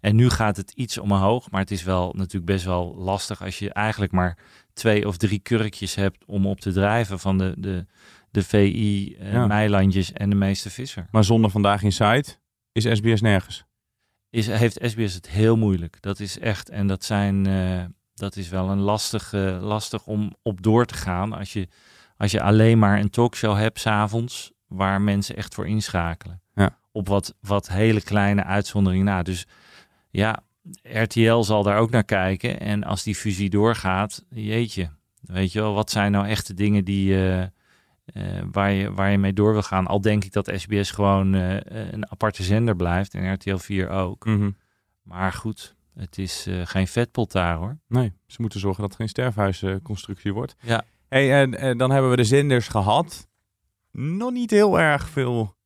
En 0.00 0.16
nu 0.16 0.30
gaat 0.30 0.56
het 0.56 0.70
iets 0.70 0.98
omhoog, 0.98 1.50
maar 1.50 1.60
het 1.60 1.70
is 1.70 1.82
wel 1.82 2.12
natuurlijk 2.16 2.52
best 2.52 2.64
wel 2.64 2.94
lastig 2.96 3.42
als 3.42 3.58
je 3.58 3.72
eigenlijk 3.72 4.12
maar 4.12 4.38
twee 4.72 5.06
of 5.06 5.16
drie 5.16 5.38
kurkjes 5.38 5.94
hebt 5.94 6.24
om 6.24 6.46
op 6.46 6.60
te 6.60 6.72
drijven 6.72 7.18
van 7.18 7.38
de, 7.38 7.54
de, 7.58 7.86
de 8.30 8.42
VI, 8.42 9.16
eh, 9.18 9.32
Ja. 9.32 9.46
Meilandjes 9.46 10.12
en 10.12 10.30
de 10.30 10.36
meeste 10.36 10.70
visser. 10.70 11.06
Maar 11.10 11.24
zonder 11.24 11.50
Vandaag 11.50 11.82
in 11.82 11.92
Zuid 11.92 12.40
is 12.72 12.84
SBS 12.84 13.20
nergens. 13.20 13.67
Is, 14.30 14.46
heeft 14.46 14.78
SBS 14.82 15.14
het 15.14 15.28
heel 15.28 15.56
moeilijk. 15.56 15.96
Dat 16.00 16.20
is 16.20 16.38
echt, 16.38 16.68
en 16.68 16.86
dat 16.86 17.04
zijn, 17.04 17.46
eh, 17.46 17.84
dat 18.14 18.36
is 18.36 18.48
wel 18.48 18.68
een 18.68 18.78
lastig, 18.78 19.32
eh, 19.32 19.62
lastig 19.62 20.06
om 20.06 20.34
op 20.42 20.62
door 20.62 20.86
te 20.86 20.94
gaan 20.94 21.32
als 21.32 21.52
je, 21.52 21.68
als 22.16 22.30
je 22.30 22.42
alleen 22.42 22.78
maar 22.78 22.98
een 22.98 23.10
talkshow 23.10 23.56
hebt 23.56 23.80
s'avonds 23.80 24.52
waar 24.66 25.00
mensen 25.00 25.36
echt 25.36 25.54
voor 25.54 25.66
inschakelen. 25.66 26.42
Ja. 26.54 26.78
Op 26.92 27.08
wat, 27.08 27.34
wat 27.40 27.68
hele 27.68 28.02
kleine 28.02 28.44
uitzonderingen 28.44 29.06
na. 29.06 29.22
Dus 29.22 29.46
ja, 30.10 30.42
RTL 30.82 31.40
zal 31.40 31.62
daar 31.62 31.78
ook 31.78 31.90
naar 31.90 32.04
kijken. 32.04 32.60
En 32.60 32.84
als 32.84 33.02
die 33.02 33.14
fusie 33.14 33.50
doorgaat, 33.50 34.24
jeetje, 34.28 34.90
weet 35.20 35.52
je 35.52 35.60
wel, 35.60 35.74
wat 35.74 35.90
zijn 35.90 36.12
nou 36.12 36.26
echte 36.26 36.54
dingen 36.54 36.84
die, 36.84 37.30
eh, 37.30 37.46
eh, 38.12 38.42
waar, 38.52 38.72
je, 38.72 38.92
waar 38.92 39.10
je 39.10 39.18
mee 39.18 39.32
door 39.32 39.52
wil 39.52 39.62
gaan? 39.62 39.86
Al 39.86 40.00
denk 40.00 40.24
ik 40.24 40.32
dat 40.32 40.52
SBS 40.54 40.90
gewoon 40.90 41.34
eh, 41.34 41.92
een 41.92 42.10
aparte 42.10 42.42
zender 42.42 42.76
blijft 42.76 43.14
en 43.14 43.32
RTL 43.32 43.56
4 43.56 43.88
ook. 43.88 44.24
Mhm. 44.24 44.50
Maar 45.02 45.32
goed, 45.32 45.76
het 45.94 46.18
is 46.18 46.46
eh, 46.46 46.60
geen 46.64 46.88
vetpot 46.88 47.32
daar 47.32 47.56
hoor. 47.56 47.78
Nee, 47.86 48.12
ze 48.26 48.40
moeten 48.40 48.60
zorgen 48.60 48.80
dat 48.80 48.90
het 48.90 48.98
geen 48.98 49.08
sterfhuisconstructie 49.08 50.32
wordt. 50.32 50.56
Ja. 50.60 50.84
Hey, 51.08 51.40
en, 51.40 51.58
en 51.58 51.78
dan 51.78 51.90
hebben 51.90 52.10
we 52.10 52.16
de 52.16 52.24
zenders 52.24 52.68
gehad. 52.68 53.28
Nog 53.90 54.32
niet 54.32 54.50
heel 54.50 54.80
erg 54.80 55.08
veel 55.08 55.56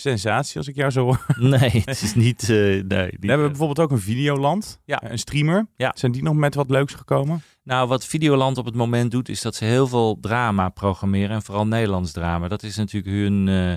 sensatie 0.00 0.56
als 0.56 0.68
ik 0.68 0.74
jou 0.74 0.90
zo 0.90 1.02
hoor. 1.04 1.26
Nee, 1.38 1.82
het 1.84 2.02
is 2.02 2.14
niet... 2.14 2.42
eh, 2.42 2.48
nee, 2.48 2.82
niet 2.82 3.16
We 3.20 3.28
hebben 3.28 3.48
bijvoorbeeld 3.48 3.78
ook 3.80 3.90
een 3.90 4.00
Videoland. 4.00 4.80
Ja. 4.84 5.10
Een 5.10 5.18
streamer. 5.18 5.66
Ja. 5.76 5.92
Zijn 5.94 6.12
die 6.12 6.22
nog 6.22 6.34
met 6.34 6.54
wat 6.54 6.70
leuks 6.70 6.94
gekomen? 6.94 7.42
Nou, 7.62 7.88
wat 7.88 8.04
Videoland 8.04 8.58
op 8.58 8.64
het 8.64 8.74
moment 8.74 9.10
doet, 9.10 9.28
is 9.28 9.42
dat 9.42 9.54
ze 9.54 9.64
heel 9.64 9.86
veel 9.86 10.18
drama 10.20 10.68
programmeren. 10.68 11.30
En 11.36 11.42
vooral 11.42 11.66
Nederlands 11.66 12.12
drama. 12.12 12.48
Dat 12.48 12.62
is 12.62 12.76
natuurlijk 12.76 13.14
hun, 13.16 13.48
eh, 13.48 13.74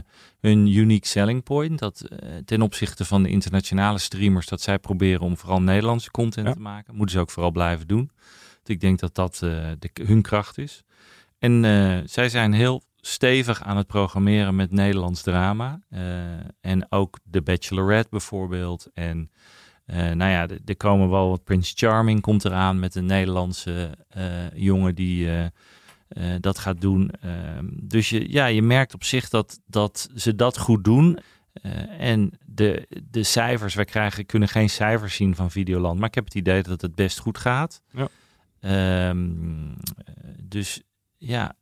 hun 0.49 0.67
unique 0.67 1.07
selling 1.07 1.43
point. 1.43 1.79
Dat 1.79 2.01
eh, 2.01 2.29
ten 2.45 2.61
opzichte 2.61 3.05
van 3.05 3.23
de 3.23 3.29
internationale 3.29 3.97
streamers, 3.99 4.47
dat 4.47 4.61
zij 4.61 4.79
proberen 4.79 5.21
om 5.21 5.37
vooral 5.37 5.61
Nederlandse 5.61 6.11
content 6.11 6.47
Ja. 6.47 6.53
te 6.53 6.59
maken. 6.59 6.95
Moeten 6.95 7.15
ze 7.15 7.21
ook 7.21 7.29
vooral 7.31 7.51
blijven 7.51 7.87
doen. 7.87 8.11
Want 8.55 8.69
ik 8.69 8.79
denk 8.79 8.99
dat 8.99 9.15
dat 9.15 9.33
eh, 9.43 9.49
de, 9.79 9.89
hun 10.05 10.21
kracht 10.21 10.57
is. 10.57 10.83
En 11.39 11.65
eh, 11.65 11.97
zij 12.05 12.29
zijn 12.29 12.53
heel 12.53 12.81
stevig 13.01 13.63
aan 13.63 13.77
het 13.77 13.87
programmeren 13.87 14.55
met 14.55 14.71
Nederlands 14.71 15.21
drama. 15.21 15.79
Eh, 15.89 16.01
en 16.61 16.85
ook 16.89 17.19
The 17.31 17.41
Bachelorette 17.41 18.09
bijvoorbeeld. 18.09 18.87
En 18.93 19.31
eh, 19.85 19.97
nou 19.97 20.31
ja, 20.31 20.47
er- 20.65 20.77
komen 20.77 21.09
wel 21.09 21.29
wat 21.29 21.43
Prince 21.43 21.73
Charming 21.75 22.21
komt 22.21 22.45
eraan 22.45 22.79
met 22.79 22.95
een 22.95 23.05
Nederlandse 23.05 23.97
eh, 24.07 24.23
jongen 24.53 24.95
die 24.95 25.29
dat 26.39 26.57
gaat 26.57 26.81
doen. 26.81 27.11
Ehm, 27.21 27.65
dus 27.71 28.09
je, 28.09 28.31
ja, 28.31 28.45
je 28.45 28.61
merkt 28.61 28.93
op 28.93 29.03
zich 29.03 29.29
dat, 29.29 29.59
dat 29.65 30.09
ze 30.15 30.35
dat 30.35 30.57
goed 30.57 30.83
doen. 30.83 31.19
En 31.97 32.31
de, 32.45 33.01
de 33.09 33.23
cijfers, 33.23 33.73
wij 33.75 33.85
krijgen, 33.85 34.25
kunnen 34.25 34.49
geen 34.49 34.69
cijfers 34.69 35.15
zien 35.15 35.35
van 35.35 35.51
Videoland. 35.51 35.99
Maar 35.99 36.07
ik 36.07 36.15
heb 36.15 36.25
het 36.25 36.35
idee 36.35 36.63
dat 36.63 36.81
het 36.81 36.95
best 36.95 37.19
goed 37.19 37.37
gaat. 37.37 37.81
Ja. 37.91 38.07
Ehm, 38.59 39.29
dus 40.43 40.81
ja, 41.17 41.55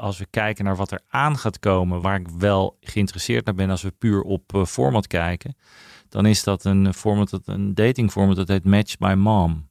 als 0.00 0.18
we 0.18 0.26
kijken 0.30 0.64
naar 0.64 0.76
wat 0.76 0.90
er 0.90 1.00
aan 1.08 1.38
gaat 1.38 1.58
komen, 1.58 2.00
waar 2.00 2.20
ik 2.20 2.28
wel 2.28 2.76
geïnteresseerd 2.80 3.44
naar 3.44 3.54
ben 3.54 3.70
als 3.70 3.82
we 3.82 3.90
puur 3.90 4.22
op 4.22 4.54
eh, 4.54 4.64
format 4.64 5.06
kijken, 5.06 5.56
dan 6.08 6.26
is 6.26 6.42
dat 6.42 6.64
een 6.64 6.94
format, 6.94 7.30
dat 7.30 7.42
een 7.44 7.74
dating 7.74 8.10
format 8.10 8.36
dat 8.36 8.48
heet 8.48 8.64
Match 8.64 8.98
by 8.98 9.14
Mom. 9.16 9.68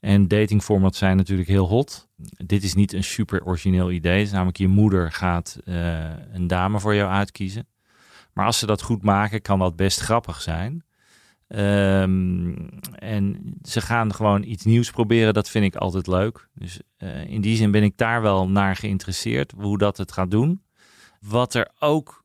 En 0.00 0.28
dating 0.28 0.62
formats 0.62 0.98
zijn 0.98 1.16
natuurlijk 1.16 1.48
heel 1.48 1.66
hot. 1.66 2.08
Dit 2.46 2.62
is 2.62 2.74
niet 2.74 2.92
een 2.92 3.04
super 3.04 3.44
origineel 3.44 3.90
idee. 3.90 4.30
Namelijk 4.30 4.56
je 4.56 4.68
moeder 4.68 5.12
gaat 5.12 5.58
eh, 5.64 6.10
een 6.32 6.46
dame 6.46 6.80
voor 6.80 6.94
jou 6.94 7.10
uitkiezen. 7.10 7.68
Maar 8.32 8.46
als 8.46 8.58
ze 8.58 8.66
dat 8.66 8.82
goed 8.82 9.02
maken, 9.02 9.42
kan 9.42 9.58
dat 9.58 9.76
best 9.76 10.00
grappig 10.00 10.40
zijn. 10.40 10.84
Ehm, 11.48 12.52
en 12.94 13.54
ze 13.62 13.80
gaan 13.80 14.14
gewoon 14.14 14.42
iets 14.42 14.64
nieuws 14.64 14.90
proberen. 14.90 15.34
Dat 15.34 15.48
vind 15.48 15.64
ik 15.64 15.76
altijd 15.76 16.06
leuk. 16.06 16.48
Dus 16.54 16.80
eh, 16.96 17.30
in 17.30 17.40
die 17.40 17.56
zin 17.56 17.70
ben 17.70 17.82
ik 17.82 17.96
daar 17.96 18.22
wel 18.22 18.48
naar 18.48 18.76
geïnteresseerd. 18.76 19.52
Hoe 19.56 19.78
dat 19.78 19.96
het 19.96 20.12
gaat 20.12 20.30
doen. 20.30 20.62
Wat 21.20 21.54
er 21.54 21.70
ook 21.78 22.24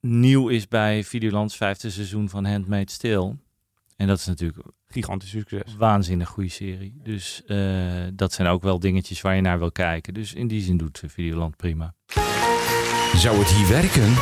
nieuw 0.00 0.48
is 0.48 0.68
bij 0.68 1.04
Videolands 1.04 1.56
vijfde 1.56 1.90
seizoen 1.90 2.28
van 2.28 2.44
Handmaid's 2.44 2.96
Tale. 2.96 3.36
En 3.96 4.06
dat 4.06 4.18
is 4.18 4.26
natuurlijk 4.26 4.66
Gigantisch 4.88 5.30
succes. 5.30 5.76
waanzinnig 5.78 6.28
goede 6.28 6.48
serie. 6.48 7.00
Dus 7.02 7.42
eh, 7.46 7.58
dat 8.12 8.32
zijn 8.32 8.48
ook 8.48 8.62
wel 8.62 8.78
dingetjes 8.78 9.20
waar 9.20 9.34
je 9.34 9.40
naar 9.40 9.58
wil 9.58 9.72
kijken. 9.72 10.14
Dus 10.14 10.34
in 10.34 10.48
die 10.48 10.62
zin 10.62 10.76
doet 10.76 11.02
Videoland 11.06 11.56
prima. 11.56 11.94
Zou 13.16 13.38
het 13.38 13.48
hier 13.48 13.68
werken? 13.68 14.14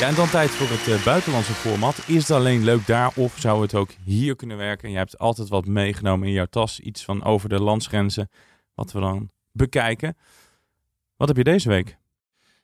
Ja, 0.00 0.08
en 0.08 0.14
dan 0.14 0.30
tijd 0.30 0.50
voor 0.50 0.68
het 0.68 0.88
eh, 0.88 1.04
buitenlandse 1.04 1.52
format. 1.52 2.02
Is 2.06 2.28
het 2.28 2.30
alleen 2.30 2.64
leuk 2.64 2.86
daar 2.86 3.12
of 3.14 3.38
zou 3.38 3.62
het 3.62 3.74
ook 3.74 3.90
hier 4.04 4.36
kunnen 4.36 4.56
werken? 4.56 4.84
En 4.84 4.90
je 4.90 4.96
hebt 4.96 5.18
altijd 5.18 5.48
wat 5.48 5.66
meegenomen 5.66 6.26
in 6.26 6.32
jouw 6.32 6.46
tas. 6.46 6.80
Iets 6.80 7.04
van 7.04 7.24
over 7.24 7.48
de 7.48 7.60
landsgrenzen. 7.60 8.30
Wat 8.74 8.92
we 8.92 9.00
dan 9.00 9.30
bekijken. 9.52 10.16
Wat 11.16 11.28
heb 11.28 11.36
je 11.36 11.44
deze 11.44 11.68
week? 11.68 11.98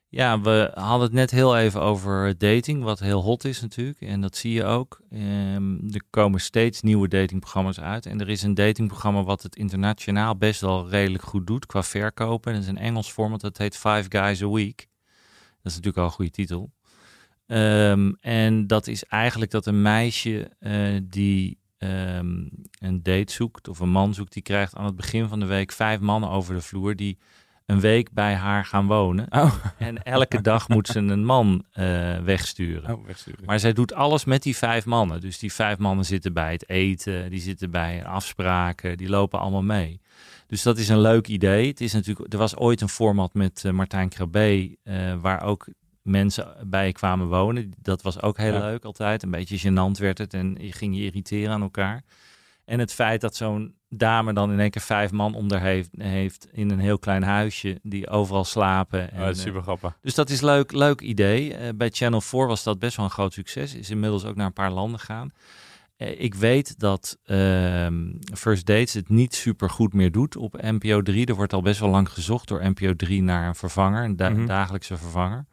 Ja, 0.09 0.41
we 0.41 0.71
hadden 0.75 1.01
het 1.01 1.13
net 1.13 1.31
heel 1.31 1.57
even 1.57 1.81
over 1.81 2.39
dating, 2.39 2.83
wat 2.83 2.99
heel 2.99 3.23
hot 3.23 3.45
is 3.45 3.61
natuurlijk. 3.61 4.01
En 4.01 4.21
dat 4.21 4.37
zie 4.37 4.53
je 4.53 4.65
ook. 4.65 5.01
Ehm, 5.11 5.75
er 5.91 6.03
komen 6.11 6.41
steeds 6.41 6.83
nieuwe 6.83 7.09
datingprogramma's 7.09 7.81
uit. 7.81 8.07
En 8.07 8.21
er 8.21 8.29
is 8.29 8.43
een 8.43 8.55
datingprogramma 8.55 9.23
wat 9.23 9.43
het 9.43 9.57
internationaal 9.57 10.37
best 10.37 10.61
wel 10.61 10.89
redelijk 10.89 11.25
goed 11.25 11.47
doet 11.47 11.67
qua 11.67 11.83
verkopen. 11.83 12.53
En 12.53 12.59
dat 12.59 12.69
is 12.69 12.75
een 12.75 12.85
Engels 12.85 13.13
format, 13.13 13.41
dat 13.41 13.59
heet 13.59 13.77
Five 13.77 14.05
Guys 14.09 14.43
a 14.43 14.49
Week. 14.49 14.89
Dat 15.63 15.73
is 15.73 15.75
natuurlijk 15.75 15.97
al 15.97 16.05
een 16.05 16.11
goede 16.11 16.31
titel. 16.31 16.75
Ehm, 17.47 18.13
en 18.21 18.67
dat 18.67 18.87
is 18.87 19.05
eigenlijk 19.05 19.51
dat 19.51 19.67
een 19.67 19.83
meisje 19.83 20.51
eh, 20.59 20.97
die 21.03 21.59
ehm, 21.79 22.49
een 22.79 23.03
date 23.03 23.33
zoekt 23.33 23.69
of 23.69 23.79
een 23.79 23.91
man 23.91 24.15
zoekt, 24.15 24.33
die 24.33 24.43
krijgt 24.43 24.75
aan 24.75 24.85
het 24.85 24.97
begin 24.97 25.29
van 25.29 25.41
de 25.41 25.47
week 25.47 25.73
vijf 25.73 26.01
mannen 26.01 26.31
over 26.31 26.55
de 26.55 26.61
vloer 26.61 26.97
die 26.97 27.19
een 27.67 27.81
week 27.81 28.13
bij 28.13 28.35
haar 28.35 28.65
gaan 28.65 28.87
wonen. 28.87 29.27
Oh. 29.31 29.55
En 29.79 30.03
elke 30.03 30.41
dag 30.41 30.69
moet 30.69 30.87
ze 30.87 30.99
een 30.99 31.25
man 31.25 31.65
eh, 31.73 32.19
wegsturen. 32.19 32.95
Oh, 32.95 33.07
wegsturen. 33.07 33.45
Maar 33.45 33.61
zij 33.61 33.73
doet 33.73 33.95
alles 33.95 34.25
met 34.25 34.43
die 34.43 34.57
vijf 34.57 34.85
mannen. 34.85 35.21
Dus 35.21 35.39
die 35.39 35.53
vijf 35.53 35.79
mannen 35.79 36.05
zitten 36.05 36.33
bij 36.33 36.53
het 36.53 36.69
eten, 36.69 37.31
die 37.31 37.41
zitten 37.41 37.71
bij 37.71 38.05
afspraken, 38.05 38.97
die 38.97 39.09
lopen 39.09 39.41
allemaal 39.41 39.63
mee. 39.63 40.01
Dus 40.47 40.63
dat 40.63 40.79
is 40.79 40.89
een 40.89 41.01
leuk 41.01 41.27
idee. 41.27 41.69
Het 41.69 41.81
is 41.81 41.93
natuurlijk, 41.93 42.33
er 42.33 42.39
was 42.39 42.57
ooit 42.57 42.81
een 42.81 42.89
format 42.89 43.35
met 43.35 43.65
eh, 43.65 43.73
Martijn 43.73 44.09
Krabbe, 44.09 44.77
waar 45.21 45.43
ook 45.43 45.67
mensen 46.07 46.55
bij 46.67 46.93
kwamen 46.93 47.29
wonen. 47.29 47.73
Dat 47.83 48.03
was 48.03 48.23
ook 48.23 48.37
heel 48.39 48.53
Ja. 48.53 48.61
leuk 48.61 48.85
altijd. 48.85 49.23
Een 49.23 49.31
beetje 49.31 49.59
gênant 49.71 50.01
werd 50.01 50.19
het 50.19 50.35
en 50.35 50.57
je 50.61 50.73
ging 50.73 50.97
je 50.97 51.03
irriteren 51.03 51.53
aan 51.53 51.63
elkaar. 51.63 52.03
En 52.65 52.79
het 52.79 52.93
feit 52.93 53.21
dat 53.21 53.37
zo'n 53.37 53.75
dame 53.89 54.33
dan 54.33 54.53
in 54.53 54.61
één 54.61 54.71
keer 54.71 54.83
vijf 54.83 55.11
man 55.11 55.35
onder 55.35 55.61
heeft, 55.61 55.89
heeft 55.99 56.49
in 56.53 56.71
een 56.71 56.79
heel 56.79 56.99
klein 56.99 57.23
huisje, 57.23 57.79
die 57.83 58.09
overal 58.09 58.45
slapen. 58.45 59.11
En, 59.13 59.19
Oh, 59.19 59.25
dat 59.27 59.35
is 59.35 59.41
eh, 59.41 59.47
super 59.47 59.63
grappig. 59.63 59.99
dus 60.03 60.15
dat 60.15 60.31
is 60.31 60.41
leuk, 60.41 60.73
leuk 60.73 61.01
idee. 61.01 61.55
Eh, 61.55 61.69
bij 61.75 61.91
Channel 61.91 62.21
4 62.21 62.47
was 62.47 62.63
dat 62.63 62.79
best 62.79 62.97
wel 62.97 63.05
een 63.05 63.11
groot 63.11 63.33
succes. 63.33 63.75
Is 63.75 63.91
inmiddels 63.91 64.25
ook 64.25 64.37
naar 64.37 64.47
een 64.47 64.53
paar 64.53 64.71
landen 64.73 65.01
gegaan. 65.01 65.31
Eh, 65.97 66.21
ik 66.21 66.35
weet 66.35 66.79
dat 66.79 67.19
ehm, 67.25 68.13
First 68.35 68.67
Dates 68.67 68.95
het 68.95 69.09
niet 69.09 69.35
super 69.35 69.71
goed 69.71 69.93
meer 69.93 70.13
doet 70.13 70.37
op 70.37 70.63
NPO 70.63 71.03
3. 71.03 71.27
Er 71.27 71.35
wordt 71.35 71.53
al 71.53 71.63
best 71.63 71.81
wel 71.81 71.89
lang 71.91 72.09
gezocht 72.09 72.49
door 72.49 72.69
NPO 72.71 72.95
3 72.97 73.23
naar 73.23 73.49
een 73.49 73.55
vervanger, 73.55 74.05
een 74.05 74.17
da- 74.17 74.29
Mhm. 74.31 74.47
dagelijkse 74.47 74.97
vervanger. 74.97 75.47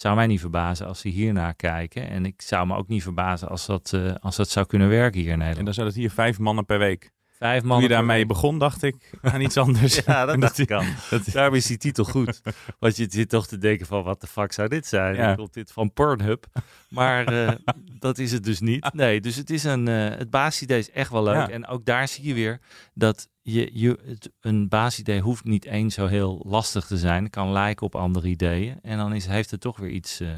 Zou 0.00 0.16
mij 0.16 0.26
niet 0.26 0.40
verbazen 0.40 0.86
als 0.86 1.00
ze 1.00 1.08
hiernaar 1.08 1.54
kijken. 1.54 2.08
En 2.08 2.24
ik 2.24 2.42
zou 2.42 2.66
me 2.66 2.76
ook 2.76 2.88
niet 2.88 3.02
verbazen 3.02 3.48
als 3.48 3.66
dat, 3.66 3.92
eh, 3.94 4.14
als 4.20 4.36
dat 4.36 4.48
zou 4.48 4.66
kunnen 4.66 4.88
werken 4.88 5.20
hier 5.20 5.26
in 5.28 5.32
En 5.32 5.38
Nederland. 5.38 5.64
dan 5.64 5.74
zou 5.74 5.86
het 5.86 5.96
hier 5.96 6.10
vijf 6.10 6.38
mannen 6.38 6.64
per 6.64 6.78
week. 6.78 7.10
Vijf 7.38 7.58
Toen 7.58 7.68
mannen 7.68 7.88
je 7.88 7.94
per 7.94 8.04
daarmee 8.06 8.26
begon, 8.26 8.58
dacht 8.58 8.82
ik 8.82 9.10
aan 9.22 9.40
iets 9.40 9.56
anders. 9.56 9.94
Ja, 10.06 10.24
dat 10.24 10.34
En 10.34 10.40
dacht 10.40 10.58
ik 10.58 10.70
al. 10.70 10.82
dat- 11.10 11.24
Daarom 11.32 11.54
is 11.54 11.66
die 11.66 11.76
titel 11.76 12.04
goed. 12.04 12.40
Want 12.78 12.96
je 12.96 13.06
zit 13.10 13.28
toch 13.28 13.46
te 13.46 13.58
denken 13.58 13.86
van, 13.86 14.02
wat 14.02 14.20
de 14.20 14.26
fuck 14.26 14.52
zou 14.52 14.68
dit 14.68 14.86
zijn? 14.86 15.14
Ja. 15.14 15.34
Komt 15.34 15.54
dit 15.54 15.72
van 15.72 15.92
Pornhub? 15.92 16.46
Maar 16.88 17.24
eh, 17.46 17.54
dat 17.98 18.18
is 18.18 18.32
het 18.32 18.44
dus 18.44 18.60
niet. 18.60 18.92
Nee, 18.92 19.20
dus 19.20 19.36
het 19.36 19.50
is 19.50 19.64
een, 19.64 19.88
eh, 19.88 20.18
het 20.18 20.30
basisidee 20.30 20.78
is 20.78 20.90
echt 20.90 21.10
wel 21.10 21.22
leuk. 21.22 21.34
Ja. 21.34 21.48
En 21.50 21.66
ook 21.66 21.84
daar 21.84 22.08
zie 22.08 22.24
je 22.24 22.34
weer 22.34 22.60
dat 22.94 23.28
je, 23.52 23.70
je 23.72 23.98
het, 24.04 24.30
een 24.40 24.68
basisidee 24.68 25.20
hoeft 25.20 25.44
niet 25.44 25.64
eens 25.64 25.94
zo 25.94 26.06
heel 26.06 26.42
lastig 26.46 26.86
te 26.86 26.98
zijn. 26.98 27.22
Het 27.22 27.32
kan 27.32 27.52
lijken 27.52 27.86
op 27.86 27.94
andere 27.94 28.28
ideeën. 28.28 28.78
En 28.82 28.98
dan 28.98 29.12
is, 29.12 29.26
heeft 29.26 29.50
het 29.50 29.60
toch 29.60 29.76
weer 29.78 29.90
iets 29.90 30.20
eh, 30.20 30.28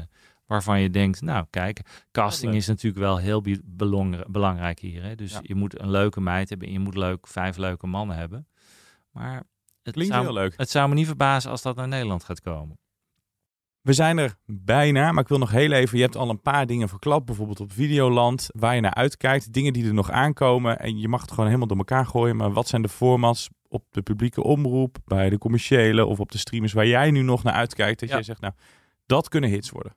waarvan 0.45 0.79
je 0.81 0.89
denkt, 0.89 1.21
nou 1.21 1.45
kijk, 1.49 1.81
casting 2.11 2.55
is 2.55 2.67
natuurlijk 2.67 3.03
wel 3.03 3.17
heel 3.17 3.43
belangrijk 4.27 4.79
hier. 4.79 5.03
Hè? 5.03 5.15
Dus 5.15 5.31
Ja. 5.31 5.39
je 5.43 5.55
moet 5.55 5.79
een 5.79 5.89
leuke 5.89 6.21
meid 6.21 6.49
hebben 6.49 6.67
en 6.67 6.73
je 6.73 6.79
moet 6.79 6.95
leuk, 6.95 7.27
vijf 7.27 7.57
leuke 7.57 7.87
mannen 7.87 8.15
hebben. 8.17 8.47
Maar 9.11 9.43
het 9.83 9.93
Klinkt 9.93 10.13
zou, 10.13 10.25
heel 10.25 10.33
leuk. 10.33 10.53
het 10.57 10.69
zou 10.69 10.89
me 10.89 10.95
niet 10.95 11.05
verbazen 11.05 11.51
als 11.51 11.61
dat 11.61 11.75
naar 11.75 11.87
Nederland 11.87 12.23
gaat 12.23 12.41
komen. 12.41 12.77
We 13.83 13.93
zijn 13.93 14.17
er 14.17 14.35
bijna, 14.45 15.11
maar 15.11 15.23
ik 15.23 15.29
wil 15.29 15.37
nog 15.37 15.51
heel 15.51 15.71
even. 15.71 15.97
Je 15.97 16.03
hebt 16.03 16.15
al 16.15 16.29
een 16.29 16.41
paar 16.41 16.65
dingen 16.65 16.89
verklapt, 16.89 17.25
bijvoorbeeld 17.25 17.59
op 17.59 17.71
Videoland, 17.71 18.47
waar 18.51 18.75
je 18.75 18.81
naar 18.81 18.93
uitkijkt. 18.93 19.53
Dingen 19.53 19.73
die 19.73 19.85
er 19.87 19.93
nog 19.93 20.11
aankomen. 20.11 20.79
En 20.79 20.99
je 20.99 21.07
mag 21.07 21.21
het 21.21 21.29
gewoon 21.29 21.45
helemaal 21.45 21.67
door 21.67 21.77
elkaar 21.77 22.05
gooien. 22.05 22.35
Maar 22.35 22.53
wat 22.53 22.67
zijn 22.67 22.81
de 22.81 22.89
formats 22.89 23.49
op 23.67 23.83
de 23.91 24.01
publieke 24.01 24.43
omroep, 24.43 24.97
bij 25.05 25.29
de 25.29 25.37
commerciële 25.37 26.05
of 26.05 26.19
op 26.19 26.31
de 26.31 26.37
streamers 26.37 26.73
waar 26.73 26.87
jij 26.87 27.11
nu 27.11 27.21
nog 27.21 27.43
naar 27.43 27.53
uitkijkt? 27.53 27.99
Dat 27.99 28.09
Ja. 28.09 28.15
jij 28.15 28.23
zegt, 28.23 28.41
nou, 28.41 28.53
dat 29.05 29.29
kunnen 29.29 29.49
hits 29.49 29.69
worden. 29.69 29.95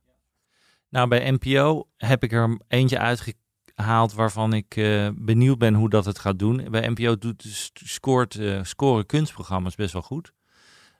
Nou, 0.88 1.08
bij 1.08 1.30
NPO 1.30 1.88
heb 1.96 2.22
ik 2.22 2.32
er 2.32 2.58
eentje 2.68 2.98
uitgehaald 2.98 4.12
waarvan 4.14 4.52
ik 4.52 4.76
eh, 4.76 5.08
benieuwd 5.14 5.58
ben 5.58 5.74
hoe 5.74 5.88
dat 5.90 6.04
het 6.04 6.18
gaat 6.18 6.38
doen. 6.38 6.66
Bij 6.70 6.88
NPO 6.88 7.16
doet, 7.18 7.70
scoort, 7.74 8.34
eh, 8.34 8.62
scoren 8.62 9.06
kunstprogramma's 9.06 9.74
best 9.74 9.92
wel 9.92 10.02
goed. 10.02 10.32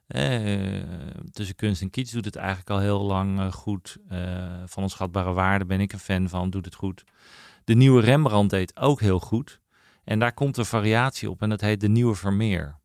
Eh, 0.07 0.81
tussen 1.31 1.55
kunst 1.55 1.81
en 1.81 1.89
kiets 1.89 2.11
doet 2.11 2.25
het 2.25 2.35
eigenlijk 2.35 2.69
al 2.69 2.79
heel 2.79 3.01
lang 3.01 3.39
eh, 3.39 3.51
goed. 3.51 3.97
Eh, 4.09 4.63
van 4.65 4.83
onschatbare 4.83 5.33
waarde 5.33 5.65
ben 5.65 5.79
ik 5.79 5.93
een 5.93 5.99
fan 5.99 6.29
van, 6.29 6.49
doet 6.49 6.65
het 6.65 6.75
goed. 6.75 7.03
De 7.63 7.73
nieuwe 7.73 8.01
Rembrandt 8.01 8.49
deed 8.51 8.79
ook 8.79 8.99
heel 8.99 9.19
goed. 9.19 9.59
En 10.03 10.19
daar 10.19 10.33
komt 10.33 10.57
een 10.57 10.65
variatie 10.65 11.29
op 11.29 11.41
en 11.41 11.49
dat 11.49 11.61
heet 11.61 11.81
de 11.81 11.87
nieuwe 11.87 12.15
Vermeer. 12.15 12.79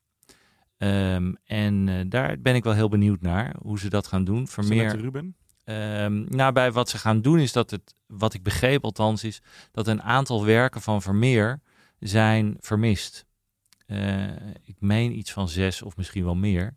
Ehm, 0.78 1.32
en 1.44 1.88
eh, 1.88 2.00
daar 2.06 2.40
ben 2.40 2.54
ik 2.54 2.64
wel 2.64 2.72
heel 2.72 2.88
benieuwd 2.88 3.20
naar, 3.20 3.54
hoe 3.60 3.78
ze 3.78 3.88
dat 3.88 4.06
gaan 4.06 4.24
doen. 4.24 4.48
Vermeer, 4.48 4.84
met 4.84 5.00
Ruben? 5.00 5.36
Ehm, 5.64 6.24
nou, 6.28 6.52
bij 6.52 6.72
wat 6.72 6.88
ze 6.88 6.98
gaan 6.98 7.20
doen 7.20 7.38
is 7.38 7.52
dat 7.52 7.70
het, 7.70 7.94
wat 8.06 8.34
ik 8.34 8.42
begreep 8.42 8.84
althans, 8.84 9.24
is 9.24 9.42
dat 9.70 9.86
een 9.86 10.02
aantal 10.02 10.44
werken 10.44 10.80
van 10.80 11.02
Vermeer 11.02 11.60
zijn 11.98 12.56
vermist. 12.60 13.26
Ik 14.62 14.76
meen 14.78 15.18
iets 15.18 15.32
van 15.32 15.48
zes 15.48 15.82
of 15.82 15.96
misschien 15.96 16.24
wel 16.24 16.34
meer. 16.34 16.76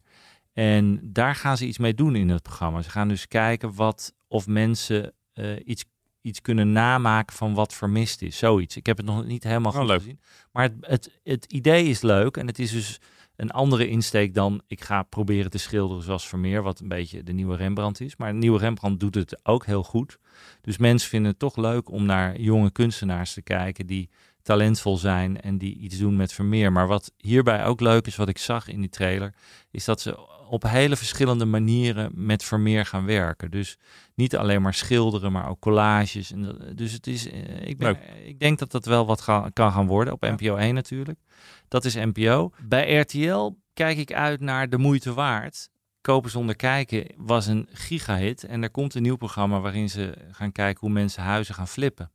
En 0.56 1.00
daar 1.04 1.36
gaan 1.36 1.58
ze 1.58 1.65
iets 1.65 1.78
mee 1.78 1.94
doen 1.94 2.15
in 2.15 2.30
het 2.30 2.41
programma. 2.44 2.82
Ze 2.82 2.89
gaan 2.89 3.08
dus 3.08 3.28
kijken 3.28 3.74
wat, 3.76 4.13
of 4.28 4.48
mensen 4.48 5.13
eh, 5.34 5.56
iets, 5.65 5.86
iets 6.22 6.41
kunnen 6.41 6.72
namaken 6.72 7.36
van 7.36 7.54
wat 7.54 7.74
vermist 7.74 8.22
is. 8.22 8.38
Zoiets. 8.38 8.76
Ik 8.76 8.86
heb 8.86 8.98
het 8.98 9.06
nog 9.06 9.26
niet 9.26 9.44
helemaal 9.44 9.72
Oh, 9.72 9.78
goed 9.78 9.88
leuk. 9.88 9.98
gezien. 9.98 10.20
Maar 10.52 10.63
het, 10.63 10.76
het, 10.82 11.20
het 11.24 11.46
idee 11.46 11.86
is 11.86 12.02
leuk 12.02 12.38
en 12.38 12.48
het 12.48 12.60
is 12.60 12.72
dus 12.72 13.00
een 13.36 13.52
andere 13.52 13.88
insteek 13.88 14.34
dan 14.34 14.62
ik 14.68 14.84
ga 14.84 15.04
proberen 15.04 15.52
te 15.52 15.58
schilderen 15.58 16.04
zoals 16.04 16.28
Vermeer, 16.28 16.62
wat 16.62 16.80
een 16.80 16.88
beetje 16.88 17.24
de 17.24 17.34
nieuwe 17.34 17.56
Rembrandt 17.56 18.00
is. 18.02 18.15
Maar 18.15 18.32
de 18.32 18.38
nieuwe 18.38 18.60
Rembrandt 18.60 19.00
doet 19.00 19.15
het 19.15 19.39
ook 19.44 19.65
heel 19.65 19.84
goed. 19.84 20.18
Dus 20.62 20.78
mensen 20.78 21.10
vinden 21.10 21.30
het 21.32 21.39
toch 21.39 21.56
leuk 21.56 21.89
om 21.91 22.06
naar 22.06 22.39
jonge 22.39 22.72
kunstenaars 22.72 23.34
te 23.34 23.41
kijken 23.41 23.86
die 23.88 24.10
talentvol 24.41 24.98
zijn 24.98 25.41
en 25.41 25.58
die 25.58 25.78
iets 25.78 25.98
doen 25.98 26.15
met 26.15 26.34
Vermeer. 26.34 26.72
Maar 26.72 26.88
wat 26.88 27.12
hierbij 27.18 27.65
ook 27.65 27.80
leuk 27.80 28.08
is, 28.08 28.15
wat 28.15 28.30
ik 28.30 28.38
zag 28.38 28.68
in 28.68 28.80
die 28.80 28.89
trailer, 28.89 29.34
is 29.72 29.86
dat 29.86 30.02
ze 30.02 30.18
op 30.56 30.63
hele 30.63 30.96
verschillende 30.96 31.46
manieren 31.46 32.12
met 32.13 32.44
Vermeer 32.44 32.86
gaan 32.86 33.06
werken. 33.06 33.52
Dus 33.52 33.78
niet 34.15 34.36
alleen 34.38 34.62
maar 34.62 34.74
schilderen, 34.74 35.32
maar 35.32 35.50
ook 35.50 35.60
collages. 35.60 36.32
En 36.32 36.41
dat- 36.41 36.78
dus 36.78 36.91
het 36.91 37.08
is, 37.08 37.30
eh, 37.32 37.68
ik, 37.68 37.78
ben, 37.78 37.98
ik 38.26 38.39
denk 38.39 38.60
dat 38.60 38.72
dat 38.72 38.86
wel 38.86 39.06
wat 39.06 39.22
ga- 39.22 39.50
kan 39.54 39.72
gaan 39.72 39.88
worden 39.88 40.13
op 40.13 40.22
NPO 40.22 40.56
1 40.56 40.74
natuurlijk. 40.74 41.20
Dat 41.68 41.86
is 41.86 41.96
NPO. 41.96 42.52
Bij 42.63 42.96
RTL 43.00 43.52
kijk 43.74 43.98
ik 43.98 44.13
uit 44.13 44.39
naar 44.39 44.70
De 44.70 44.78
Moeite 44.78 45.13
Waard. 45.13 45.70
Kopen 46.02 46.32
zonder 46.32 46.56
kijken 46.56 47.06
was 47.18 47.46
een 47.46 47.68
gigahit. 47.72 48.44
En 48.44 48.63
er 48.63 48.72
komt 48.72 48.96
een 48.96 49.02
nieuw 49.02 49.15
programma 49.15 49.60
waarin 49.60 49.89
ze 49.89 50.13
gaan 50.32 50.52
kijken 50.52 50.80
hoe 50.80 50.89
mensen 50.96 51.24
huizen 51.24 51.56
gaan 51.56 51.68
flippen. 51.68 52.12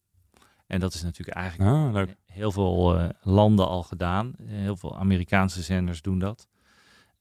En 0.66 0.80
dat 0.80 0.94
is 0.94 1.02
natuurlijk 1.02 1.36
eigenlijk 1.38 1.70
Ah, 1.96 2.02
heel 2.26 2.52
veel 2.52 2.98
eh, 2.98 3.08
landen 3.22 3.68
al 3.68 3.82
gedaan. 3.82 4.32
Heel 4.42 4.76
veel 4.76 4.98
Amerikaanse 4.98 5.62
zenders 5.62 6.02
doen 6.02 6.18
dat. 6.18 6.48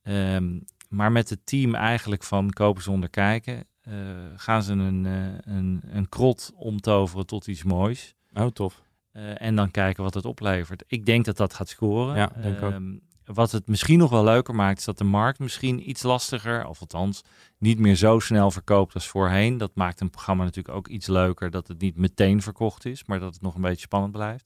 Ehm, 0.04 0.60
maar 0.90 1.12
met 1.12 1.30
het 1.30 1.46
team 1.46 1.76
eigenlijk 1.76 2.24
van 2.24 2.50
Kopen 2.50 2.84
zonder 2.84 3.10
kijken 3.10 3.68
eh, 3.90 3.94
gaan 4.36 4.64
ze 4.64 4.74
een, 4.74 5.06
eh, 5.06 5.54
een, 5.56 5.82
een 5.92 6.10
krot 6.10 6.52
omtoveren 6.56 7.26
tot 7.26 7.48
iets 7.48 7.64
moois. 7.64 8.16
Oh, 8.34 8.48
tof. 8.48 8.82
Eh, 9.12 9.42
en 9.42 9.56
dan 9.56 9.72
kijken 9.72 10.04
wat 10.04 10.14
het 10.14 10.26
oplevert. 10.26 10.84
Ik 10.88 11.06
denk 11.06 11.26
dat 11.26 11.38
dat 11.38 11.54
gaat 11.54 11.70
scoren. 11.70 12.16
Ja, 12.16 12.32
denk 12.42 12.62
ook. 12.62 12.72
Ehm, 12.72 12.98
wat 13.26 13.52
het 13.52 13.68
misschien 13.68 14.00
nog 14.00 14.10
wel 14.10 14.24
leuker 14.24 14.56
maakt, 14.56 14.80
is 14.80 14.86
dat 14.86 14.98
de 14.98 15.04
markt 15.04 15.40
misschien 15.40 15.90
iets 15.90 16.04
lastiger, 16.04 16.68
of 16.68 16.80
althans 16.80 17.24
niet 17.58 17.80
meer 17.80 17.96
zo 17.96 18.20
snel 18.20 18.52
verkoopt 18.52 18.94
als 18.94 19.08
voorheen. 19.08 19.58
Dat 19.58 19.76
maakt 19.76 20.02
een 20.02 20.10
programma 20.10 20.44
natuurlijk 20.44 20.76
ook 20.76 20.88
iets 20.88 21.08
leuker, 21.08 21.50
dat 21.50 21.68
het 21.68 21.82
niet 21.82 21.96
meteen 21.96 22.42
verkocht 22.42 22.86
is, 22.86 23.06
maar 23.06 23.20
dat 23.20 23.34
het 23.34 23.42
nog 23.42 23.56
een 23.56 23.62
beetje 23.62 23.86
spannend 23.86 24.12
blijft. 24.12 24.46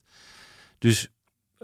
Dus 0.78 1.08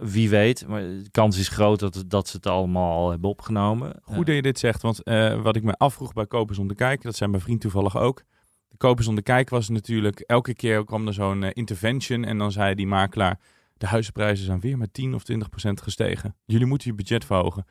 wie 0.01 0.31
weet, 0.31 0.67
maar 0.67 0.81
de 0.81 1.11
kans 1.11 1.39
is 1.39 1.49
groot 1.49 1.79
dat, 1.79 2.05
dat 2.07 2.29
ze 2.29 2.37
het 2.37 2.47
allemaal 2.47 2.97
al 2.97 3.11
hebben 3.11 3.31
opgenomen. 3.31 4.01
Goed 4.03 4.27
dat 4.27 4.35
je 4.35 4.43
dit 4.43 4.59
zegt, 4.59 4.83
want 4.83 5.03
eh, 5.03 5.43
wat 5.43 5.57
ik 5.57 5.63
me 5.63 5.73
afvroeg 5.73 6.13
bij 6.13 6.27
Kopers 6.27 6.59
om 6.59 6.69
te 6.69 6.75
kijken, 6.75 7.05
dat 7.05 7.17
zijn 7.17 7.31
mijn 7.31 7.43
vriend 7.43 7.61
toevallig 7.61 7.97
ook. 7.97 8.23
De 8.69 8.77
Kopers 8.77 9.07
om 9.07 9.15
te 9.15 9.23
kijken 9.23 9.55
was 9.55 9.69
natuurlijk, 9.69 10.21
elke 10.21 10.55
keer 10.55 10.85
kwam 10.85 11.07
er 11.07 11.13
zo'n 11.13 11.43
eh, 11.43 11.51
intervention 11.53 12.25
en 12.25 12.39
dan 12.39 12.53
zei 12.53 12.75
die 12.75 12.87
makelaar, 12.87 13.41
de 13.77 13.87
huizenprijzen 13.87 14.45
zijn 14.45 14.61
weer 14.61 14.79
met 14.79 14.95
10 14.95 15.15
of 15.15 15.23
20 15.23 15.49
procent 15.49 15.83
gestegen. 15.83 16.37
Jullie 16.45 16.67
moeten 16.67 16.91
je 16.91 16.97
budget 16.97 17.25
verhogen. 17.25 17.67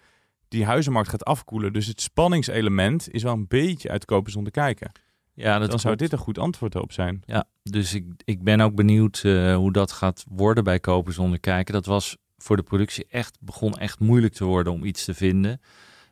Die 0.47 0.65
huizenmarkt 0.65 1.09
gaat 1.09 1.25
afkoelen, 1.25 1.73
dus 1.73 1.87
het 1.87 2.01
spanningselement 2.01 3.11
is 3.11 3.23
wel 3.23 3.33
een 3.33 3.47
beetje 3.47 3.89
uit 3.89 4.05
Kopers 4.05 4.35
om 4.35 4.43
te 4.43 4.51
kijken. 4.51 4.91
Ja, 5.39 5.59
dat 5.59 5.69
dan 5.69 5.79
zou 5.79 5.95
dit 5.95 6.11
een 6.11 6.17
goed 6.17 6.37
antwoord 6.37 6.75
op 6.75 6.91
zijn. 6.91 7.21
Ja, 7.25 7.45
dus 7.63 7.93
ik, 7.93 8.05
ik 8.23 8.43
ben 8.43 8.61
ook 8.61 8.75
benieuwd 8.75 9.21
eh, 9.23 9.55
hoe 9.55 9.71
dat 9.71 9.91
gaat 9.91 10.25
worden 10.29 10.63
bij 10.63 10.79
Kopen 10.79 11.13
zonder 11.13 11.39
kijken. 11.39 11.73
Dat 11.73 11.85
was 11.85 12.17
voor 12.37 12.55
de 12.55 12.63
productie 12.63 13.05
echt, 13.09 13.37
begon 13.39 13.73
echt 13.73 13.99
moeilijk 13.99 14.33
te 14.33 14.45
worden 14.45 14.73
om 14.73 14.83
iets 14.83 15.05
te 15.05 15.13
vinden. 15.13 15.61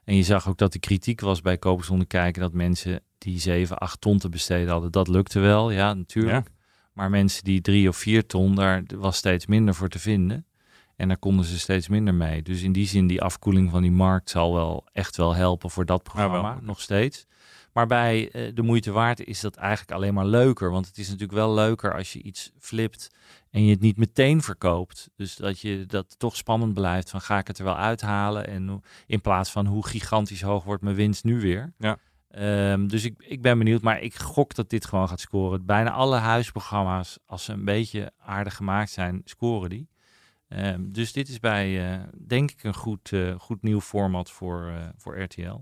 En 0.03 0.15
je 0.15 0.23
zag 0.23 0.49
ook 0.49 0.57
dat 0.57 0.73
de 0.73 0.79
kritiek 0.79 1.21
was 1.21 1.41
bij 1.41 1.57
Kopen 1.57 1.85
zonder 1.85 2.07
kijken 2.07 2.41
dat 2.41 2.53
mensen 2.53 3.01
die 3.17 3.39
7, 3.39 3.77
8 3.77 4.01
ton 4.01 4.17
te 4.17 4.29
besteden 4.29 4.69
hadden. 4.69 4.91
Dat 4.91 5.07
lukte 5.07 5.39
wel, 5.39 5.71
ja, 5.71 5.93
natuurlijk. 5.93 6.47
Maar 6.93 7.09
mensen 7.09 7.43
die 7.43 7.61
3 7.61 7.89
of 7.89 7.97
4 7.97 8.25
ton, 8.25 8.55
daar 8.55 8.83
was 8.95 9.17
steeds 9.17 9.45
minder 9.45 9.75
voor 9.75 9.89
te 9.89 9.99
vinden. 9.99 10.45
En 10.95 11.07
daar 11.07 11.17
konden 11.17 11.45
ze 11.45 11.59
steeds 11.59 11.87
minder 11.87 12.13
mee. 12.13 12.41
Dus 12.41 12.61
in 12.61 12.71
die 12.71 12.87
zin, 12.87 13.07
die 13.07 13.21
afkoeling 13.21 13.71
van 13.71 13.81
die 13.81 13.91
markt 13.91 14.29
zal 14.29 14.53
wel 14.53 14.85
echt 14.93 15.17
wel 15.17 15.35
helpen 15.35 15.69
voor 15.69 15.85
dat 15.85 16.03
programma, 16.03 16.59
nog 16.61 16.81
steeds. 16.81 17.27
Maar 17.77 17.87
bij 17.87 18.31
eh, 18.31 18.51
de 18.53 18.61
moeite 18.61 18.91
waard 18.91 19.23
is 19.23 19.39
dat 19.39 19.55
eigenlijk 19.55 19.91
alleen 19.91 20.13
maar 20.13 20.25
leuker. 20.25 20.71
Want 20.71 20.85
het 20.85 20.97
is 20.97 21.05
natuurlijk 21.05 21.37
wel 21.37 21.53
leuker 21.53 21.93
als 21.93 22.13
je 22.13 22.21
iets 22.21 22.51
flipt 22.59 23.11
en 23.49 23.65
je 23.65 23.71
het 23.71 23.79
niet 23.79 23.97
meteen 23.97 24.41
verkoopt. 24.41 25.09
Dus 25.15 25.35
dat 25.35 25.59
je 25.59 25.85
dat 25.85 26.19
toch 26.19 26.35
spannend 26.35 26.73
blijft 26.73 27.09
van 27.09 27.21
ga 27.21 27.37
ik 27.37 27.47
het 27.47 27.57
er 27.57 27.63
wel 27.63 27.77
uithalen. 27.77 28.47
En 28.47 28.83
in 29.05 29.21
plaats 29.21 29.51
van 29.51 29.65
hoe 29.65 29.87
gigantisch 29.87 30.41
hoog 30.41 30.63
wordt 30.63 30.83
mijn 30.83 30.95
winst 30.95 31.23
nu 31.23 31.39
weer. 31.39 31.73
Ja. 31.77 31.97
Ehm, 32.29 32.87
dus 32.87 33.03
ik, 33.03 33.15
ik 33.17 33.41
ben 33.41 33.57
benieuwd, 33.57 33.81
maar 33.81 34.01
ik 34.01 34.15
gok 34.15 34.55
dat 34.55 34.69
dit 34.69 34.85
gewoon 34.85 35.07
gaat 35.07 35.19
scoren. 35.19 35.65
Bijna 35.65 35.91
alle 35.91 36.17
huisprogramma's, 36.17 37.17
als 37.25 37.43
ze 37.43 37.53
een 37.53 37.65
beetje 37.65 38.11
aardig 38.17 38.55
gemaakt 38.55 38.91
zijn, 38.91 39.21
scoren 39.23 39.69
die. 39.69 39.87
Ehm, 40.47 40.91
dus 40.91 41.11
dit 41.13 41.29
is 41.29 41.39
bij, 41.39 41.93
eh, 41.93 42.03
denk 42.27 42.51
ik, 42.51 42.63
een 42.63 42.75
goed, 42.75 43.11
eh, 43.11 43.39
goed 43.39 43.61
nieuw 43.61 43.81
format 43.81 44.31
voor, 44.31 44.73
voor 44.97 45.21
RTL. 45.21 45.59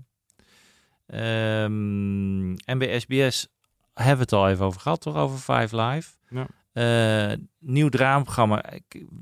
Ehm, 1.06 2.54
en 2.64 2.78
bij 2.78 3.00
SBS 3.00 3.46
hebben 3.94 4.16
we 4.16 4.22
het 4.22 4.32
al 4.32 4.48
even 4.48 4.64
over 4.64 4.80
gehad, 4.80 5.00
toch? 5.00 5.16
Over 5.16 5.38
Five 5.38 5.76
Live. 5.82 6.10
Ja. 6.28 6.46
Eh, 6.72 7.36
nieuw 7.58 7.88
dramaprogramma. 7.88 8.64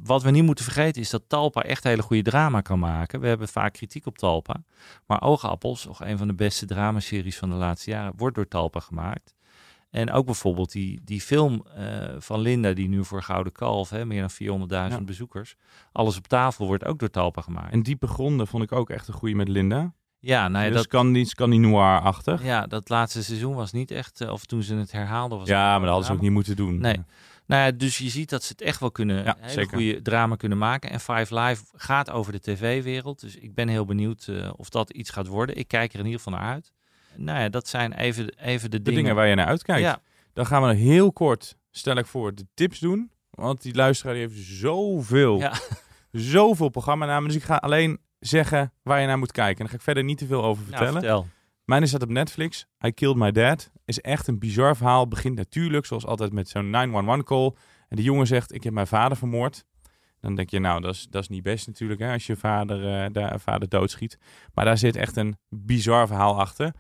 Wat 0.05 0.23
we 0.23 0.31
niet 0.31 0.42
moeten 0.44 0.64
vergeten 0.64 1.01
is 1.03 1.11
dat 1.11 1.23
Talpa 1.29 1.62
echt 1.62 1.85
hele 1.85 2.03
goede 2.03 2.23
drama 2.23 2.61
kan 2.61 2.79
maken. 2.79 3.20
We 3.20 3.27
hebben 3.27 3.49
vaak 3.49 3.73
kritiek 3.73 4.07
op 4.07 4.18
Talpa. 4.18 4.62
Maar 5.07 5.23
Oogappels, 5.23 5.85
nog 5.87 6.05
een 6.05 6.18
van 6.18 6.27
de 6.27 6.35
beste 6.35 6.66
dramaseries 6.66 7.38
van 7.38 7.51
de 7.51 7.57
laatste 7.57 7.90
jaren, 7.90 8.12
wordt 8.16 8.37
door 8.37 8.49
Talpa 8.49 8.81
gemaakt. 8.81 9.35
En 9.90 10.11
ook 10.12 10.25
bijvoorbeeld 10.27 10.73
die, 10.73 11.01
die 11.05 11.20
film 11.20 11.66
eh, 11.75 12.14
van 12.18 12.40
Linda, 12.40 12.73
die 12.73 12.88
nu 12.88 13.05
voor 13.05 13.23
Gouden 13.23 13.53
Kalf, 13.53 13.90
hè, 13.90 14.05
meer 14.07 14.20
dan 14.20 14.31
400.000 14.31 14.99
Ja. 14.99 15.01
bezoekers. 15.05 15.57
Alles 15.92 16.16
op 16.16 16.27
tafel 16.27 16.66
wordt 16.66 16.85
ook 16.85 16.99
door 16.99 17.11
Talpa 17.11 17.40
gemaakt. 17.42 17.73
En 17.73 17.83
diepe 17.83 18.07
gronden 18.07 18.47
vond 18.47 18.62
ik 18.62 18.73
ook 18.73 18.90
echt 18.90 19.09
een 19.09 19.14
goede 19.14 19.35
met 19.35 19.49
Linda. 19.49 19.94
Ja, 20.25 20.49
nou 20.49 20.65
ja, 20.65 20.71
dus 20.71 20.79
dat, 20.79 20.87
kan 20.87 21.11
niet 21.11 21.29
Scandinoir-achtig. 21.29 22.45
ja, 22.45 22.67
dat 22.67 22.89
laatste 22.89 23.23
seizoen 23.25 23.55
was 23.55 23.73
niet 23.73 23.91
echt, 23.91 24.21
eh, 24.21 24.31
of 24.33 24.45
toen 24.45 24.63
ze 24.63 24.75
het 24.75 24.93
herhaalden 24.93 25.39
was 25.39 25.49
Ja, 25.49 25.71
maar 25.71 25.81
dat 25.81 25.89
hadden 25.89 26.07
ze 26.07 26.13
ook 26.13 26.21
niet 26.21 26.31
moeten 26.31 26.57
doen. 26.57 26.81
Nee. 26.81 26.97
Nou 27.47 27.65
ja, 27.65 27.71
dus 27.71 27.99
je 27.99 28.09
ziet 28.09 28.31
dat 28.31 28.43
ze 28.43 28.49
het 28.53 28.61
echt 28.61 28.81
wel 28.81 28.91
kunnen, 28.91 29.25
Ja, 29.25 29.37
hele 29.41 29.67
goede 29.69 30.03
drama 30.03 30.37
kunnen 30.37 30.59
maken. 30.59 30.91
En 30.91 31.01
Five 31.01 31.41
Live 31.41 31.65
gaat 31.73 32.11
over 32.11 32.33
de 32.33 32.41
tv-wereld. 32.41 33.21
Dus 33.21 33.37
ik 33.37 33.55
ben 33.55 33.69
heel 33.69 33.85
benieuwd 33.85 34.27
eh, 34.29 34.51
of 34.57 34.69
dat 34.69 34.91
iets 34.91 35.11
gaat 35.11 35.27
worden. 35.27 35.57
Ik 35.57 35.69
kijk 35.69 35.93
er 35.93 35.99
in 35.99 36.05
ieder 36.05 36.21
geval 36.21 36.39
naar 36.39 36.53
uit. 36.53 36.73
Nou 37.17 37.39
ja, 37.41 37.49
dat 37.49 37.69
zijn 37.69 37.93
even, 37.93 38.29
even 38.39 38.71
de, 38.71 38.77
De 38.77 38.83
dingen, 38.83 39.01
dingen. 39.01 39.15
waar 39.17 39.27
je 39.27 39.35
naar 39.35 39.47
uitkijkt. 39.47 39.83
Ja, 39.83 40.01
Dan 40.33 40.47
gaan 40.47 40.63
we 40.63 40.75
heel 40.75 41.13
kort, 41.13 41.57
stel 41.71 41.97
ik 41.97 42.07
voor, 42.07 42.35
de 42.35 42.47
tips 42.55 42.79
doen. 42.79 43.11
Want 43.31 43.63
die 43.63 43.75
luisteraar 43.75 44.15
die 44.15 44.23
heeft 44.23 44.39
zoveel, 44.47 45.39
Ja. 45.39 45.53
zoveel 46.13 46.69
programmanamen. 46.69 47.29
Dus 47.29 47.37
ik 47.39 47.45
ga 47.45 47.57
alleen 47.57 47.99
zeggen 48.27 48.73
waar 48.83 49.01
je 49.01 49.07
naar 49.07 49.19
moet 49.19 49.33
kijken. 49.33 49.55
En 49.57 49.61
daar 49.61 49.69
ga 49.69 49.75
ik 49.77 49.83
verder 49.83 50.05
niet 50.05 50.19
te 50.19 50.27
veel 50.27 50.45
over 50.45 50.63
nou, 50.63 50.77
vertellen. 50.77 51.01
vertel. 51.01 51.27
Mijn 51.65 51.89
staat 51.89 52.03
op 52.03 52.09
Netflix. 52.09 52.67
I 52.87 52.93
Killed 52.93 53.17
My 53.17 53.31
Dad. 53.33 53.71
Is 53.85 54.01
echt 54.01 54.27
een 54.27 54.39
bizar 54.39 54.77
verhaal. 54.77 55.09
Begint 55.09 55.37
natuurlijk, 55.37 55.87
zoals 55.87 56.07
altijd, 56.07 56.33
met 56.33 56.49
zo'n 56.49 56.71
911 56.71 57.23
call. 57.25 57.53
En 57.89 57.97
de 57.97 58.03
jongen 58.03 58.27
zegt, 58.27 58.55
ik 58.55 58.65
heb 58.65 58.73
mijn 58.73 58.87
vader 58.87 59.17
vermoord. 59.17 59.65
Dan 60.21 60.35
denk 60.35 60.51
je, 60.51 60.59
nou, 60.59 60.81
dat 60.81 60.95
is, 60.95 61.07
dat 61.11 61.23
is 61.23 61.29
niet 61.29 61.43
best 61.43 61.67
natuurlijk, 61.67 62.01
hè, 62.01 62.13
als 62.13 62.27
je 62.27 62.37
vader, 62.37 63.05
eh 63.05 63.13
daar, 63.13 63.41
vader 63.41 63.69
doodschiet. 63.69 64.19
Maar 64.55 64.65
daar 64.65 64.79
zit 64.79 64.97
echt 64.97 65.17
een 65.17 65.37
bizar 65.49 66.07
verhaal 66.07 66.41
achter. 66.41 66.75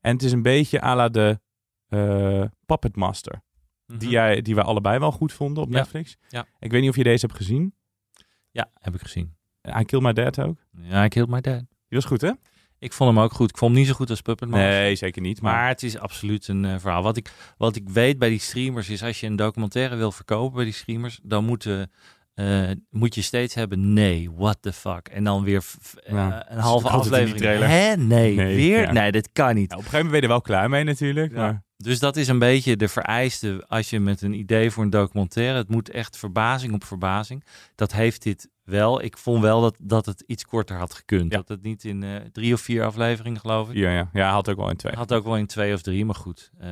En 0.00 0.12
het 0.12 0.22
is 0.22 0.32
een 0.32 0.42
beetje 0.42 0.82
à 0.82 0.94
la 0.96 1.08
de 1.08 1.40
eh, 1.88 2.44
Puppet 2.66 2.96
Master. 2.96 3.42
Die, 3.86 4.08
jij, 4.08 4.42
die 4.42 4.54
wij 4.54 4.64
allebei 4.64 4.98
wel 4.98 5.12
goed 5.12 5.32
vonden 5.32 5.62
op 5.62 5.68
Mhm. 5.68 5.76
Ja. 5.76 5.82
Netflix. 5.82 6.16
Ja. 6.28 6.46
Ik 6.58 6.70
weet 6.70 6.80
niet 6.80 6.90
of 6.90 6.96
je 6.96 7.02
deze 7.02 7.26
hebt 7.26 7.38
gezien. 7.38 7.74
Ja, 8.50 8.70
heb 8.74 8.94
ik 8.94 9.00
gezien. 9.00 9.36
I 9.80 9.84
Killed 9.84 10.04
My 10.06 10.12
Dad 10.12 10.40
ook. 10.40 10.56
Ja, 10.82 11.04
ik 11.04 11.12
hield 11.14 11.28
my 11.28 11.40
dad. 11.40 11.58
Die 11.58 11.98
was 11.98 12.04
goed, 12.04 12.20
hè? 12.20 12.30
Ik 12.78 12.92
vond 12.92 13.14
hem 13.14 13.24
ook 13.24 13.32
goed. 13.32 13.50
Ik 13.50 13.56
vond 13.58 13.70
hem 13.70 13.80
niet 13.80 13.88
zo 13.88 13.94
goed 13.96 14.10
als 14.10 14.20
Puppet 14.22 14.48
Master. 14.48 14.68
Nee, 14.68 14.94
zeker 14.96 15.22
niet. 15.22 15.40
Maar, 15.40 15.54
Maar 15.54 15.68
het 15.68 15.82
is 15.82 15.98
absoluut 15.98 16.48
een 16.48 16.64
eh, 16.64 16.74
verhaal. 16.78 17.02
Wat 17.02 17.16
ik, 17.16 17.30
wat 17.56 17.76
ik 17.76 17.88
weet 17.88 18.18
bij 18.18 18.28
die 18.28 18.38
streamers 18.40 18.88
is, 18.88 19.02
als 19.02 19.20
je 19.20 19.26
een 19.26 19.36
documentaire 19.36 19.96
wil 19.96 20.12
verkopen 20.12 20.54
bij 20.56 20.64
die 20.64 20.74
streamers, 20.74 21.20
dan 21.22 21.44
moeten, 21.44 21.90
eh, 22.34 22.70
moet 22.90 23.14
je 23.14 23.22
steeds 23.22 23.54
hebben, 23.54 23.92
nee, 23.92 24.30
what 24.36 24.56
the 24.60 24.72
fuck. 24.72 25.08
En 25.08 25.24
dan 25.24 25.42
weer 25.44 25.64
eh, 26.04 26.12
Ja, 26.14 26.50
een 26.50 26.58
halve 26.58 26.84
dat 26.88 26.92
aflevering. 26.92 27.36
trailer. 27.38 27.68
Hè? 27.68 27.96
Nee, 27.96 28.34
Nee, 28.34 28.56
weer? 28.56 28.80
ja. 28.80 28.92
Nee, 28.92 29.12
dit 29.12 29.28
kan 29.32 29.54
niet. 29.54 29.68
Nou, 29.68 29.80
op 29.80 29.86
een 29.86 29.90
gegeven 29.90 29.96
moment 30.06 30.10
ben 30.10 30.16
je 30.20 30.22
er 30.22 30.28
wel 30.28 30.40
klaar 30.58 30.68
mee 30.70 30.84
natuurlijk. 30.84 31.32
Ja. 31.32 31.36
Maar 31.38 31.62
Dus 31.76 31.98
dat 31.98 32.16
is 32.16 32.28
een 32.28 32.38
beetje 32.38 32.76
de 32.76 32.88
vereiste 32.88 33.64
als 33.68 33.90
je 33.90 34.00
met 34.00 34.22
een 34.22 34.34
idee 34.34 34.70
voor 34.70 34.84
een 34.84 34.90
documentaire. 34.90 35.56
Het 35.58 35.68
moet 35.68 35.90
echt 35.90 36.16
verbazing 36.16 36.72
op 36.74 36.84
verbazing. 36.84 37.44
Dat 37.74 37.92
heeft 37.92 38.22
dit 38.22 38.48
wel. 38.68 39.02
Ik 39.02 39.18
vond 39.18 39.42
wel 39.42 39.60
dat, 39.60 39.76
dat 39.82 40.06
het 40.06 40.24
iets 40.26 40.44
korter 40.44 40.76
had 40.76 40.94
gekund. 40.94 41.32
Ja. 41.32 41.36
Dat 41.38 41.48
het 41.48 41.62
niet 41.62 41.84
in 41.84 42.02
eh, 42.02 42.14
drie 42.32 42.54
of 42.54 42.60
vier 42.60 42.84
afleveringen, 42.84 43.40
geloof 43.40 43.68
ik. 43.70 43.76
ja, 43.76 43.90
ja. 43.90 44.10
ja, 44.12 44.30
had 44.32 44.50
ook 44.50 44.56
wel 44.56 44.70
in 44.70 44.76
twee. 44.76 44.92
Had 44.94 45.12
ook 45.12 45.24
wel 45.24 45.36
in 45.36 45.46
twee 45.46 45.74
of 45.74 45.82
drie, 45.82 46.04
maar 46.04 46.14
goed. 46.14 46.50
Eh, 46.58 46.68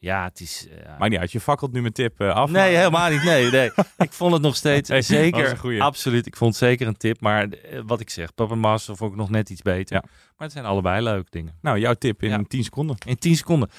ja, 0.00 0.24
het 0.24 0.40
is. 0.40 0.68
eh, 0.68 0.98
Maar 0.98 1.08
niet 1.08 1.18
uit, 1.18 1.32
je 1.32 1.40
fakkelt 1.40 1.72
nu 1.72 1.80
mijn 1.80 1.92
tip 1.92 2.20
af. 2.20 2.50
Nee, 2.50 2.76
helemaal 2.76 3.10
niet. 3.10 3.22
Nee, 3.24 3.50
nee. 3.50 3.70
ik 3.98 4.12
vond 4.12 4.32
het 4.32 4.42
nog 4.42 4.56
steeds 4.56 4.88
Nee, 4.88 5.02
zeker. 5.02 5.80
Absoluut. 5.80 6.26
Ik 6.26 6.36
vond 6.36 6.54
het 6.54 6.62
zeker 6.68 6.86
een 6.86 6.96
tip. 6.96 7.20
Maar 7.20 7.48
wat 7.86 8.00
ik 8.00 8.10
zeg, 8.10 8.34
Papa 8.34 8.54
Master 8.54 8.96
vond 8.96 9.12
ik 9.12 9.18
nog 9.18 9.30
net 9.30 9.50
iets 9.50 9.62
beter. 9.62 9.94
Ja. 9.96 10.02
Maar 10.36 10.48
het 10.48 10.52
zijn 10.52 10.64
allebei 10.64 11.02
leuke 11.02 11.30
dingen. 11.30 11.58
Nou, 11.60 11.78
jouw 11.78 11.94
tip 11.94 12.22
in 12.22 12.28
Ja. 12.28 12.42
10 12.48 12.64
seconden. 12.64 12.96
In 13.06 13.16
10 13.16 13.36
seconden. 13.36 13.70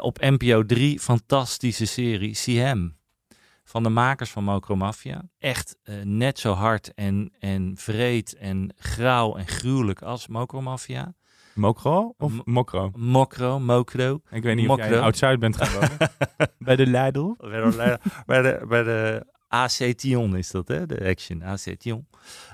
Op 0.00 0.18
NPO 0.20 0.64
3, 0.66 1.00
fantastische 1.00 1.86
serie. 1.86 2.60
Hem. 2.60 2.96
Van 3.68 3.82
de 3.82 3.88
makers 3.88 4.30
van 4.30 4.44
Mokro 4.44 4.76
Mafia. 4.76 5.22
Echt 5.38 5.76
eh, 5.82 5.94
net 6.02 6.38
zo 6.38 6.52
hard 6.52 6.94
en, 6.94 7.32
en 7.38 7.72
vreed 7.76 8.36
en 8.36 8.74
grauw 8.78 9.36
en 9.36 9.46
gruwelijk 9.46 10.02
als 10.02 10.26
Mokro 10.28 10.60
Mafia. 10.62 11.14
Mokro 11.54 12.14
of 12.18 12.32
Mo- 12.32 12.42
Mokro? 12.44 12.90
Mokro, 12.96 13.58
Mokro. 13.60 14.20
Ik 14.30 14.42
weet 14.42 14.56
niet 14.56 14.68
of 14.68 14.76
jij 14.78 15.00
Oud-Zuid 15.00 15.38
bent 15.40 15.56
gaan 15.56 15.72
wonen. 15.72 16.10
Bij 16.58 16.76
de 16.76 16.86
Lidl. 16.86 17.34
Bij 17.38 17.60
de, 17.60 17.98
bij 18.26 18.42
de, 18.42 18.64
bij 18.68 18.82
de 18.82 19.26
AC 19.48 19.70
Tion 19.96 20.36
is 20.36 20.50
dat, 20.50 20.68
hè? 20.68 20.86
De 20.86 21.08
action, 21.08 21.42
AC 21.42 21.60
Tion. 21.78 22.06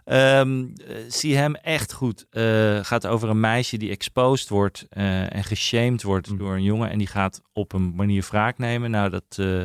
Ehm, 0.04 0.64
eh, 0.86 0.96
zie 1.08 1.36
hem 1.36 1.54
echt 1.54 1.92
goed. 1.92 2.26
Eh, 2.30 2.78
gaat 2.82 3.06
over 3.06 3.28
een 3.28 3.40
meisje 3.40 3.76
die 3.76 3.90
exposed 3.90 4.48
wordt 4.48 4.86
eh, 4.90 5.34
en 5.34 5.44
geshamed 5.44 6.02
wordt 6.02 6.30
Mm. 6.30 6.38
door 6.38 6.54
een 6.54 6.62
jongen. 6.62 6.90
En 6.90 6.98
die 6.98 7.06
gaat 7.06 7.40
op 7.52 7.72
een 7.72 7.94
manier 7.94 8.26
wraak 8.30 8.58
nemen. 8.58 8.90
Nou, 8.90 9.10
dat, 9.10 9.24
eh, 9.38 9.62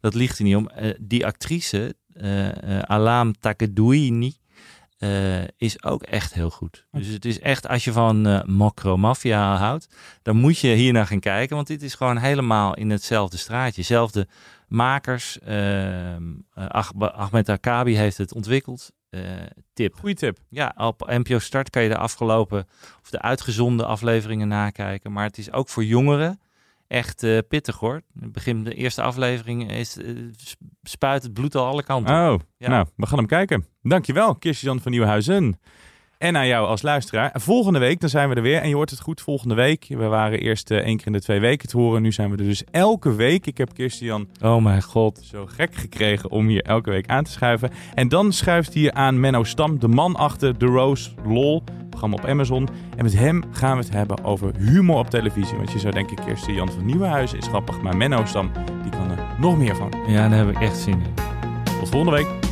dat 0.00 0.14
ligt 0.14 0.38
er 0.38 0.44
niet 0.44 0.56
om. 0.56 0.68
Eh, 0.68 0.94
die 1.00 1.26
actrice, 1.26 1.94
eh 2.12 2.76
eh, 2.78 2.82
Alam 2.82 3.32
Takedouini, 3.40 4.36
is 5.56 5.82
ook 5.84 6.02
echt 6.02 6.34
heel 6.34 6.50
goed. 6.50 6.86
Dus 6.90 7.06
het 7.06 7.24
is 7.24 7.40
echt, 7.40 7.68
als 7.68 7.84
je 7.84 7.92
van 7.92 8.26
eh 8.26 8.42
Mokro 8.44 8.96
Mafia 8.96 9.56
houdt, 9.56 9.88
dan 10.22 10.36
moet 10.36 10.58
je 10.58 10.68
hier 10.68 10.92
naar 10.92 11.06
gaan 11.06 11.20
kijken. 11.20 11.56
Want 11.56 11.68
dit 11.68 11.82
is 11.82 11.94
gewoon 11.94 12.16
helemaal 12.16 12.74
in 12.74 12.90
hetzelfde 12.90 13.36
straatje. 13.36 13.82
Zelfde 13.82 14.28
makers. 14.68 15.38
Ach- 16.54 16.92
Ahmed 16.98 17.48
Akabi 17.48 17.96
heeft 17.96 18.18
het 18.18 18.34
ontwikkeld. 18.34 18.92
Tip. 19.72 19.94
Goeie 19.94 20.14
tip. 20.14 20.38
Ja, 20.48 20.74
op 20.76 21.06
NPO 21.06 21.38
Start 21.38 21.70
kan 21.70 21.82
je 21.82 21.88
de 21.88 21.96
afgelopen 21.96 22.66
of 23.02 23.10
de 23.10 23.20
uitgezonde 23.20 23.84
afleveringen 23.84 24.48
nakijken. 24.48 25.12
Maar 25.12 25.24
het 25.24 25.38
is 25.38 25.52
ook 25.52 25.68
voor 25.68 25.84
jongeren 25.84 26.40
echt 26.88 27.22
eh, 27.22 27.38
pittig 27.48 27.76
hoor. 27.78 27.94
In 27.94 28.22
het 28.22 28.32
begin 28.32 28.64
de 28.64 28.74
eerste 28.74 29.02
aflevering 29.02 29.70
is, 29.70 29.96
eh, 29.96 30.14
sp- 30.36 30.60
spuit 30.82 31.22
het 31.22 31.32
bloed 31.32 31.54
al 31.54 31.66
alle 31.66 31.82
kanten. 31.82 32.14
Oh, 32.14 32.38
Ja. 32.58 32.68
nou, 32.68 32.86
we 32.96 33.06
gaan 33.06 33.18
hem 33.18 33.26
kijken. 33.26 33.66
Dankjewel, 33.82 34.34
Kirsten 34.34 34.80
van 34.80 34.90
Nieuwenhuizen. 34.90 35.60
En 36.18 36.36
aan 36.36 36.46
jou 36.46 36.66
als 36.66 36.82
luisteraar. 36.82 37.30
En 37.30 37.40
Volgende 37.40 37.78
week, 37.78 38.00
dan 38.00 38.08
zijn 38.08 38.28
we 38.28 38.34
er 38.34 38.42
weer. 38.42 38.60
En 38.60 38.68
je 38.68 38.74
hoort 38.74 38.90
het 38.90 39.00
goed, 39.00 39.20
volgende 39.20 39.54
week. 39.54 39.86
We 39.88 40.04
waren 40.06 40.38
eerst 40.40 40.70
eh, 40.70 40.78
één 40.78 40.96
keer 40.96 41.06
in 41.06 41.12
de 41.12 41.20
twee 41.20 41.40
weken 41.40 41.68
te 41.68 41.76
horen. 41.76 42.02
Nu 42.02 42.12
zijn 42.12 42.30
we 42.30 42.36
er 42.36 42.44
dus 42.44 42.64
elke 42.70 43.14
week. 43.14 43.46
Ik 43.46 43.58
heb 43.58 43.74
Kirsten 43.74 44.28
Oh 44.42 44.62
mijn 44.62 44.82
god. 44.82 45.20
zo 45.30 45.46
gek 45.46 45.74
gekregen 45.74 46.30
om 46.30 46.46
hier 46.46 46.62
elke 46.62 46.90
week 46.90 47.06
aan 47.08 47.24
te 47.24 47.30
schuiven. 47.30 47.70
En 47.94 48.08
dan 48.08 48.32
schuift 48.32 48.74
hier 48.74 48.92
aan 48.92 49.20
Menno 49.20 49.44
Stam, 49.44 49.78
de 49.78 49.88
man 49.88 50.16
achter 50.16 50.56
The 50.56 50.66
Rose 50.66 51.10
LOL, 51.26 51.62
programma 51.90 52.16
op 52.16 52.24
Amazon. 52.24 52.68
En 52.96 53.04
met 53.04 53.14
hem 53.18 53.42
gaan 53.50 53.76
we 53.78 53.84
het 53.84 53.92
hebben 53.92 54.24
over 54.24 54.56
humor 54.56 54.98
op 54.98 55.10
televisie. 55.10 55.56
Want 55.56 55.72
je 55.72 55.78
zou 55.78 55.92
denken, 55.92 56.16
Kirsten 56.24 56.54
Jan 56.54 56.72
van 56.72 56.84
Nieuwenhuizen 56.84 57.38
is 57.38 57.46
grappig. 57.46 57.80
Maar 57.80 57.96
Menno 57.96 58.24
Stam, 58.24 58.50
die 58.82 58.90
kan 58.90 59.10
er 59.10 59.18
nog 59.40 59.58
meer 59.58 59.76
van. 59.76 59.92
Ja, 60.06 60.28
daar 60.28 60.38
heb 60.38 60.48
ik 60.50 60.60
echt 60.60 60.76
zin 60.76 60.92
in. 60.92 61.14
Tot 61.80 61.88
volgende 61.88 62.16
week. 62.16 62.47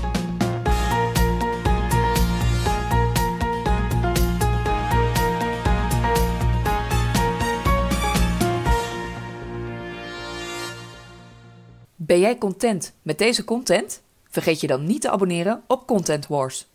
Jij 12.26 12.38
content 12.38 12.92
met 13.02 13.18
deze 13.18 13.44
content? 13.44 14.02
Vergeet 14.30 14.60
je 14.60 14.66
dan 14.66 14.86
niet 14.86 15.00
te 15.00 15.10
abonneren 15.10 15.62
op 15.66 15.86
Content 15.86 16.26
Wars. 16.26 16.66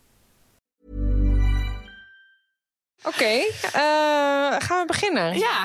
Oké, 3.04 3.26
eh, 3.26 3.82
gaan 4.58 4.80
we 4.80 4.84
beginnen? 4.88 5.38
Ja. 5.38 5.64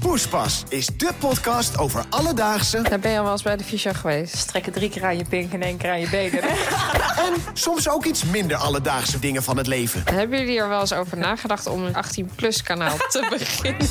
Poespas 0.00 0.62
is 0.68 0.86
de 0.86 1.10
podcast 1.18 1.78
over 1.78 2.04
alledaagse 2.10 2.82
Daar 2.82 2.98
ben 2.98 3.10
je 3.10 3.16
al 3.16 3.22
wel 3.22 3.32
eens 3.32 3.42
bij 3.42 3.56
de 3.56 3.64
fysio 3.64 3.92
geweest. 3.92 4.36
Strekken 4.36 4.72
drie 4.72 4.90
keer 4.90 5.04
aan 5.04 5.16
je 5.16 5.24
pink 5.24 5.52
en 5.52 5.62
één 5.62 5.76
keer 5.76 5.90
aan 5.90 6.00
je 6.00 6.08
benen. 6.08 6.42
en 7.26 7.34
soms 7.52 7.88
ook 7.88 8.04
iets 8.04 8.24
minder 8.24 8.56
alledaagse 8.56 9.18
dingen 9.18 9.42
van 9.42 9.56
het 9.56 9.66
leven. 9.66 10.02
Hebben 10.04 10.38
jullie 10.38 10.58
er 10.58 10.68
wel 10.68 10.80
eens 10.80 10.92
over 10.92 11.18
nagedacht 11.18 11.66
om 11.66 11.84
een 11.84 11.94
18-plus 11.94 12.62
kanaal 12.62 12.96
te 12.96 13.26
beginnen? 13.38 13.88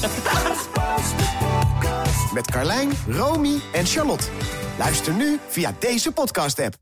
Met 2.34 2.52
Carlijn, 2.52 2.92
Romy 3.08 3.60
en 3.74 3.86
Charlotte. 3.86 4.26
Luister 4.78 5.14
nu 5.14 5.40
via 5.48 5.76
deze 5.80 6.12
podcast-app. 6.12 6.76